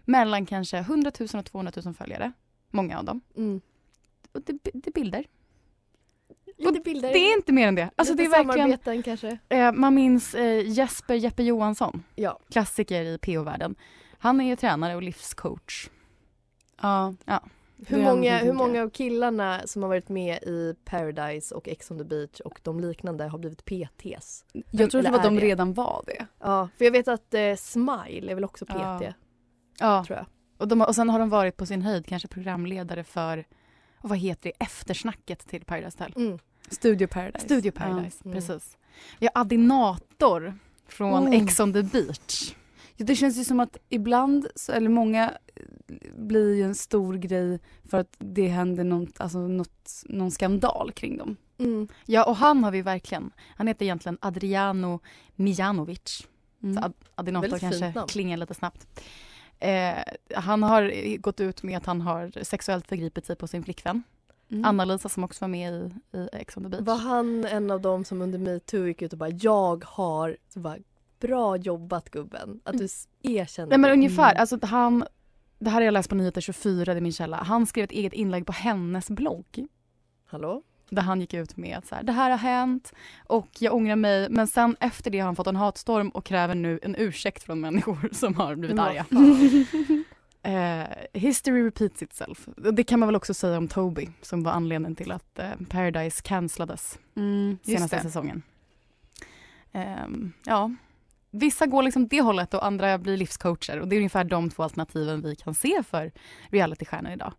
Mellan 0.06 0.46
kanske 0.46 0.78
100 0.78 1.12
000 1.20 1.28
och 1.40 1.46
200 1.46 1.72
000 1.86 1.94
följare. 1.94 2.32
Många 2.70 3.00
av 3.00 3.06
dem. 3.06 3.22
Mm. 3.38 3.62
Och 4.32 4.42
det, 4.42 4.58
det 4.74 4.88
är 4.88 4.92
bilder. 4.92 5.26
Lite 6.58 6.80
bilder. 6.80 7.14
Det 7.14 7.20
är 7.20 7.38
inte 7.38 7.52
mer 7.54 7.68
än 7.68 7.76
det. 7.76 7.90
Alltså 7.96 8.14
det 8.14 8.24
är 8.24 8.44
Lite 8.44 8.44
verkligen, 8.44 9.04
kanske. 9.04 9.38
eh, 9.50 9.72
man 9.72 9.96
minns 9.96 10.36
eh, 10.36 10.68
Jesper 10.70 11.16
Jeppe 11.16 11.44
Johansson. 11.44 12.04
Ja. 12.16 12.40
Klassiker 12.50 13.02
i 13.04 13.18
PO-världen. 13.18 13.76
Han 14.18 14.42
är 14.42 14.46
ju 14.46 14.56
tränare 14.56 14.96
och 14.96 15.04
livscoach. 15.04 15.90
Ja. 16.82 17.14
ja. 17.26 17.44
Hur 17.88 18.04
många, 18.04 18.38
hur 18.38 18.54
många 18.54 18.84
av 18.84 18.90
killarna 18.90 19.62
som 19.66 19.82
har 19.82 19.90
varit 19.90 20.10
med 20.10 20.44
i 20.44 20.76
Paradise 20.86 21.56
och 21.56 21.68
Ex 21.68 21.92
on 21.92 21.98
the 21.98 22.04
beach 22.04 22.40
och 22.40 22.60
de 22.64 22.80
liknande 22.80 23.24
har 23.28 23.38
blivit 23.40 23.66
PTs? 23.66 24.46
Jag 24.72 24.92
tror 24.92 25.08
att 25.08 25.24
de 25.24 25.36
det? 25.36 25.42
redan 25.42 25.74
var 25.74 26.04
det. 26.06 26.26
Ja, 26.40 26.70
för 26.78 26.86
jag 26.86 26.92
vet 26.92 27.08
att 27.08 27.34
eh, 27.34 27.56
Smile 27.56 28.32
är 28.32 28.36
väl 28.36 28.44
också 28.44 28.66
PT, 28.66 28.74
Ja. 28.76 29.14
Ja. 29.80 30.04
tror 30.08 30.18
jag. 30.18 30.26
Och, 30.58 30.68
de, 30.68 30.82
och 30.82 30.96
sen 30.96 31.10
har 31.10 31.20
de 31.20 31.30
varit 31.30 31.58
på 31.58 31.66
sin 31.66 31.82
höjd 31.82 32.06
kanske 32.06 32.28
programledare 32.28 33.04
för, 33.04 33.46
vad 34.02 34.18
heter 34.18 34.50
det, 34.60 34.66
eftersnacket 34.66 35.48
till 35.48 35.66
Paradise 35.66 36.04
Hotel. 36.04 36.14
Mm. 36.26 36.40
Studio 36.70 37.08
Paradise. 37.08 37.46
Studio 37.46 37.72
Paradise, 37.72 38.18
Ja. 38.24 38.30
Mm. 38.32 38.36
precis. 38.36 38.78
Vi 39.20 39.30
har 39.34 39.42
Adinator 39.42 40.58
från 40.88 41.28
Oh. 41.28 41.36
Ex 41.36 41.60
on 41.60 41.74
the 41.74 41.84
beach. 41.84 42.56
Det 43.06 43.16
känns 43.16 43.38
ju 43.38 43.44
som 43.44 43.60
att 43.60 43.78
ibland, 43.90 44.48
så, 44.56 44.72
eller 44.72 44.90
många 44.90 45.34
eh, 45.56 45.64
blir 46.16 46.56
ju 46.56 46.64
en 46.64 46.76
stor 46.76 47.14
grej 47.16 47.60
för 47.90 47.98
att 47.98 48.16
det 48.18 48.48
händer 48.48 48.84
något, 48.84 49.22
alltså 49.22 49.38
något, 49.40 50.04
någon 50.06 50.32
skandal 50.32 50.92
kring 50.92 51.18
dem. 51.18 51.38
Mm. 51.58 51.88
Ja, 52.06 52.24
och 52.26 52.36
han 52.36 52.64
har 52.64 52.72
vi 52.72 52.82
verkligen. 52.82 53.32
Han 53.56 53.68
heter 53.68 53.86
egentligen 53.86 54.18
Adriano 54.22 55.00
Mijanovic. 55.36 56.28
Mm. 56.64 56.84
Ad- 56.84 56.94
Adinator 57.16 57.58
kanske 57.58 57.94
klingar 58.08 58.38
lite 58.38 58.54
snabbt. 58.54 58.88
Eh, 59.60 59.94
han 60.36 60.64
har 60.64 61.18
gått 61.18 61.40
ut 61.40 61.64
med 61.64 61.78
att 61.78 61.86
han 61.86 62.02
har 62.02 62.44
sexuellt 62.44 62.88
förgripit 62.88 63.26
sig 63.26 63.36
på 63.36 63.48
sin 63.48 63.64
flickvän. 63.64 64.04
Mm. 64.52 64.66
Anna-Lisa 64.66 65.10
som 65.10 65.24
också 65.24 65.44
var 65.44 65.50
med 65.50 65.74
i, 65.74 65.92
i 66.18 66.30
Ex 66.34 66.58
on 66.58 66.64
the 66.64 66.70
beach. 66.70 66.82
Var 66.82 66.96
han 66.96 67.46
en 67.46 67.72
av 67.72 67.82
dem 67.82 68.06
som 68.06 68.22
under 68.22 68.40
metoo 68.40 68.88
gick 68.88 69.02
ut 69.02 69.14
och 69.14 69.20
bara 69.20 69.30
jag 69.30 69.84
har, 69.88 70.38
så 70.54 70.60
bara, 70.60 70.78
bra 71.22 71.58
jobbat 71.58 72.10
gubben, 72.10 72.60
att 72.64 72.78
du 72.78 72.88
erkänner 73.24 73.70
Nej 73.70 73.78
men 73.78 73.92
ungefär, 73.92 74.32
Mm. 74.32 74.42
alltså 74.42 74.60
han, 74.62 75.06
det 75.60 75.70
här 75.70 75.76
har 75.78 75.82
jag 75.82 75.92
läst 75.92 76.10
på 76.10 76.16
Nyheter 76.16 76.42
24, 76.42 76.94
det 76.94 77.00
är 77.00 77.02
min 77.02 77.12
källa. 77.12 77.38
Han 77.38 77.66
skrev 77.66 77.84
ett 77.84 77.92
eget 77.92 78.14
inlägg 78.14 78.46
på 78.46 78.52
hennes 78.54 79.10
blogg. 79.10 79.68
Hallå? 80.26 80.64
Där 80.90 81.02
han 81.02 81.22
gick 81.22 81.34
ut 81.34 81.58
med 81.58 81.78
att 81.78 81.88
så 81.88 81.96
här, 81.96 82.04
det 82.04 82.12
här 82.12 82.30
har 82.30 82.38
hänt 82.38 82.94
och 83.28 83.48
jag 83.60 83.74
ångrar 83.74 83.96
mig. 83.96 84.28
Men 84.30 84.48
sen 84.48 84.76
efter 84.80 85.12
det 85.12 85.20
har 85.20 85.26
han 85.26 85.36
fått 85.36 85.48
en 85.48 85.56
hatstorm 85.56 86.10
och 86.10 86.26
kräver 86.26 86.56
nu 86.56 86.80
en 86.82 86.96
ursäkt 86.98 87.44
från 87.44 87.60
människor 87.62 88.10
som 88.14 88.36
har 88.36 88.56
blivit 88.56 88.78
vad 88.78 88.88
arga. 88.88 89.06
Eh, 90.44 90.88
history 91.14 91.64
repeats 91.64 92.02
itself. 92.02 92.48
Det 92.74 92.84
kan 92.84 93.00
man 93.00 93.08
väl 93.08 93.16
också 93.16 93.34
säga 93.34 93.58
om 93.58 93.68
Toby 93.68 94.10
som 94.22 94.44
var 94.44 94.52
anledningen 94.52 94.96
till 94.96 95.12
att 95.12 95.40
eh, 95.40 95.50
Paradise 95.70 96.22
cancellades 96.22 97.00
Mm, 97.16 97.58
senaste 97.64 98.00
säsongen. 98.00 98.42
Ehm, 99.72 100.34
ja, 100.46 100.72
vissa 101.32 101.66
går 101.66 101.84
liksom 101.84 102.08
det 102.08 102.22
hållet 102.22 102.54
och 102.54 102.66
andra 102.66 102.98
blir 102.98 103.18
livscoacher 103.18 103.80
och 103.80 103.88
det 103.88 103.96
är 103.96 103.98
ungefär 103.98 104.24
de 104.24 104.50
två 104.50 104.64
alternativen 104.64 105.22
vi 105.22 105.36
kan 105.36 105.54
se 105.54 105.84
för 105.84 106.12
realitystjärnor 106.50 107.12
idag. 107.12 107.34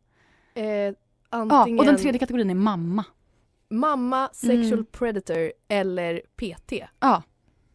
Eh, 0.55 0.65
Ja, 0.65 0.95
antingen 1.31 1.79
och 1.79 1.85
den 1.85 1.97
tredje 1.97 2.19
kategorin 2.19 2.51
är 2.51 2.55
mamma. 2.55 3.05
mamma, 3.69 4.29
sexual 4.33 4.73
Mm. 4.73 4.87
predator 4.93 5.53
eller 5.69 6.21
PT. 6.37 6.73
Ja, 7.01 7.23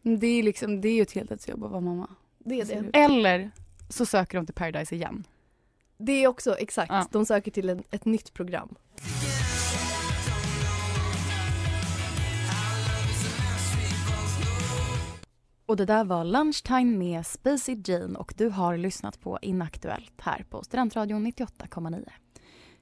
Det 0.02 0.26
är, 0.26 0.42
liksom, 0.42 0.80
det 0.80 0.88
är 0.88 0.94
ju 0.94 1.02
ett 1.02 1.12
heltidsjobb 1.12 1.64
att 1.64 1.70
vara 1.70 1.80
mamma. 1.80 2.10
Det 2.38 2.60
är 2.60 2.82
det. 2.82 2.98
eller 2.98 3.50
så 3.88 4.06
söker 4.06 4.38
de 4.38 4.46
till 4.46 4.54
Paradise 4.54 4.94
igen. 4.94 5.24
Det 5.98 6.12
är 6.12 6.28
också, 6.28 6.56
exakt. 6.58 6.92
Ja. 6.92 7.06
De 7.10 7.26
söker 7.26 7.50
till 7.50 7.68
en, 7.68 7.82
ett 7.90 8.04
nytt 8.04 8.32
program. 8.34 8.74
Och 15.68 15.76
det 15.76 15.84
där 15.84 16.04
var 16.04 16.24
Lunchtime 16.24 16.98
med 16.98 17.26
Spacey 17.26 17.82
Jane 17.84 18.18
och 18.18 18.34
du 18.36 18.48
har 18.48 18.76
lyssnat 18.76 19.20
på 19.20 19.38
Inaktuellt 19.42 20.20
här 20.20 20.44
på 20.50 20.62
Studentradion 20.62 21.26
98,9. 21.26 22.08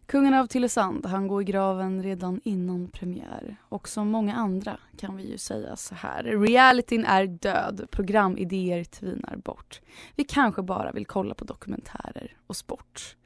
Kungen 0.07 0.35
av 0.35 0.47
Tylösand, 0.47 1.07
han 1.07 1.29
går 1.29 1.43
i 1.43 1.45
graven 1.45 2.03
redan 2.03 2.41
innan 2.45 2.89
premiär. 2.89 3.57
Och 3.69 3.89
som 3.89 4.09
många 4.09 4.35
andra 4.35 4.79
kan 4.99 5.17
vi 5.17 5.31
ju 5.31 5.39
säga 5.39 5.77
så 5.77 5.95
här. 5.95 6.23
Realityn 6.23 7.05
är 7.05 7.27
död, 7.27 7.87
programidéer 7.91 8.85
tvinar 8.85 9.37
bort. 9.37 9.81
Vi 10.15 10.25
kanske 10.25 10.63
bara 10.63 10.93
vill 10.93 11.07
kolla 11.07 11.35
på 11.35 11.45
dokumentärer 11.45 12.37
och 12.47 12.57
sport. 12.57 13.17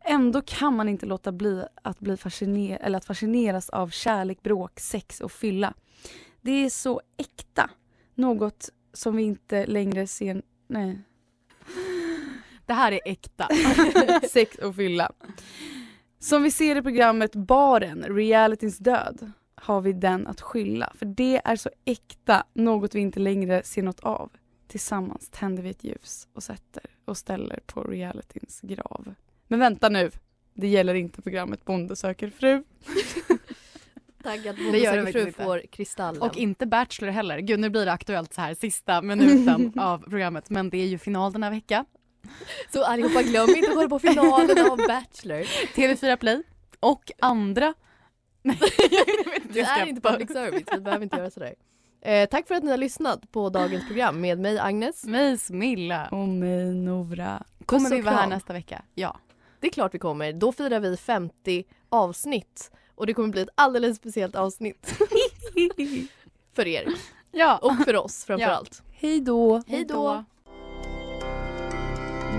Ändå 0.00 0.40
kan 0.40 0.76
man 0.76 0.88
inte 0.88 1.06
låta 1.06 1.32
bli 1.32 1.64
att, 1.82 2.00
bli 2.00 2.16
fasciner- 2.16 2.78
eller 2.80 2.98
att 2.98 3.04
fascineras 3.04 3.70
av 3.70 3.88
kärlek, 3.88 4.42
bråk, 4.42 4.80
sex 4.80 5.20
och 5.20 5.32
fylla. 5.32 5.74
Det 6.40 6.64
är 6.64 6.70
så 6.70 7.00
äkta. 7.16 7.70
Något 8.14 8.70
som 8.94 9.16
vi 9.16 9.22
inte 9.22 9.66
längre 9.66 10.06
ser... 10.06 10.42
Nej. 10.66 10.98
Det 12.66 12.72
här 12.72 12.92
är 12.92 13.00
äkta. 13.04 13.48
sex 14.30 14.58
och 14.58 14.76
fylla. 14.76 15.12
Som 16.18 16.42
vi 16.42 16.50
ser 16.50 16.76
i 16.76 16.82
programmet 16.82 17.34
Baren, 17.34 18.02
realityns 18.02 18.78
död, 18.78 19.32
har 19.54 19.80
vi 19.80 19.92
den 19.92 20.26
att 20.26 20.40
skylla. 20.40 20.92
För 20.98 21.06
det 21.06 21.40
är 21.44 21.56
så 21.56 21.70
äkta, 21.84 22.44
något 22.52 22.94
vi 22.94 23.00
inte 23.00 23.20
längre 23.20 23.62
ser 23.62 23.82
något 23.82 24.00
av. 24.00 24.30
Tillsammans 24.68 25.28
tänder 25.30 25.62
vi 25.62 25.70
ett 25.70 25.84
ljus 25.84 26.28
och 26.32 26.42
sätter 26.42 26.82
och 27.04 27.16
ställer 27.16 27.60
på 27.66 27.82
realityns 27.82 28.60
grav. 28.60 29.14
Men 29.48 29.58
vänta 29.58 29.88
nu, 29.88 30.10
det 30.54 30.68
gäller 30.68 30.94
inte 30.94 31.22
programmet 31.22 31.64
Bonde 31.64 31.96
söker 31.96 32.30
fru. 32.30 32.64
Taggad 34.24 34.56
Det 34.56 34.62
Bonde 34.62 34.78
gör 34.78 34.96
det 34.96 34.98
söker 35.02 35.12
fru 35.12 35.20
faktiskt 35.20 35.26
inte. 35.38 35.44
får 35.44 35.62
Kristallen. 35.70 36.22
Och 36.22 36.36
inte 36.36 36.66
Bachelor 36.66 37.10
heller. 37.10 37.38
Gud, 37.38 37.60
nu 37.60 37.70
blir 37.70 37.86
det 37.86 37.92
aktuellt 37.92 38.34
så 38.34 38.40
här 38.40 38.54
sista 38.54 39.02
minuten 39.02 39.72
av 39.78 39.98
programmet. 39.98 40.50
Men 40.50 40.70
det 40.70 40.78
är 40.78 40.86
ju 40.86 40.98
final 40.98 41.32
den 41.32 41.42
här 41.42 41.50
veckan. 41.50 41.84
Så 42.72 42.84
allihopa 42.84 43.22
glöm 43.22 43.48
inte 43.50 43.68
att 43.70 43.74
kolla 43.76 43.88
på 43.88 43.98
finalen 43.98 44.70
av 44.70 44.76
Bachelor. 44.78 45.40
TV4 45.74 46.16
Play 46.16 46.42
och 46.80 47.10
andra. 47.20 47.74
Nej, 48.42 48.58
jag 48.90 49.06
vet 49.32 49.36
inte. 49.44 49.48
Det 49.52 49.60
är 49.60 49.86
inte 49.86 50.00
bara- 50.00 50.12
public 50.12 50.32
service, 50.32 50.64
vi 50.72 50.80
behöver 50.80 51.02
inte 51.04 51.16
göra 51.16 51.30
sådär. 51.30 51.54
Eh, 52.02 52.28
tack 52.28 52.48
för 52.48 52.54
att 52.54 52.62
ni 52.64 52.70
har 52.70 52.78
lyssnat 52.78 53.32
på 53.32 53.48
dagens 53.48 53.86
program 53.86 54.20
med 54.20 54.38
mig 54.38 54.58
Agnes. 54.58 55.04
Mig 55.04 55.38
Smilla. 55.38 56.08
Och 56.10 56.28
mig 56.28 56.74
Nora. 56.74 57.42
Kommer 57.66 57.90
vi 57.90 58.00
vara 58.00 58.14
här 58.14 58.26
nästa 58.28 58.52
vecka? 58.52 58.82
Ja. 58.94 59.16
Det 59.60 59.66
är 59.66 59.72
klart 59.72 59.94
vi 59.94 59.98
kommer. 59.98 60.32
Då 60.32 60.52
firar 60.52 60.80
vi 60.80 60.96
50 60.96 61.64
avsnitt. 61.88 62.70
Och 62.94 63.06
det 63.06 63.14
kommer 63.14 63.28
bli 63.28 63.40
ett 63.40 63.48
alldeles 63.54 63.96
speciellt 63.96 64.36
avsnitt. 64.36 64.98
för 66.54 66.66
er. 66.66 66.86
Ja. 67.32 67.58
Och 67.62 67.84
för 67.84 67.96
oss 67.96 68.24
framförallt. 68.24 68.82
Hej 68.92 69.20
då. 69.20 69.62
Hej 69.66 69.84
då. 69.84 70.24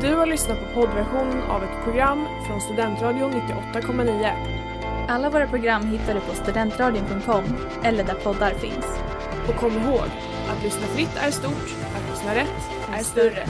Du 0.01 0.15
har 0.15 0.25
lyssnat 0.25 0.59
på 0.59 0.81
poddversion 0.81 1.41
av 1.41 1.63
ett 1.63 1.83
program 1.83 2.27
från 2.47 2.61
Studentradion 2.61 3.31
98,9. 3.31 4.65
Alla 5.09 5.29
våra 5.29 5.47
program 5.47 5.85
hittar 5.87 6.13
du 6.13 6.19
på 6.19 6.33
studentradion.com 6.35 7.43
eller 7.83 8.03
där 8.03 8.13
poddar 8.13 8.53
finns. 8.53 8.85
Och 9.49 9.55
kom 9.55 9.71
ihåg, 9.71 10.09
att 10.49 10.63
lyssna 10.63 10.87
fritt 10.87 11.15
är 11.17 11.31
stort, 11.31 11.75
att 11.95 12.09
lyssna 12.11 12.35
rätt 12.35 12.69
är 12.93 13.03
större. 13.03 13.47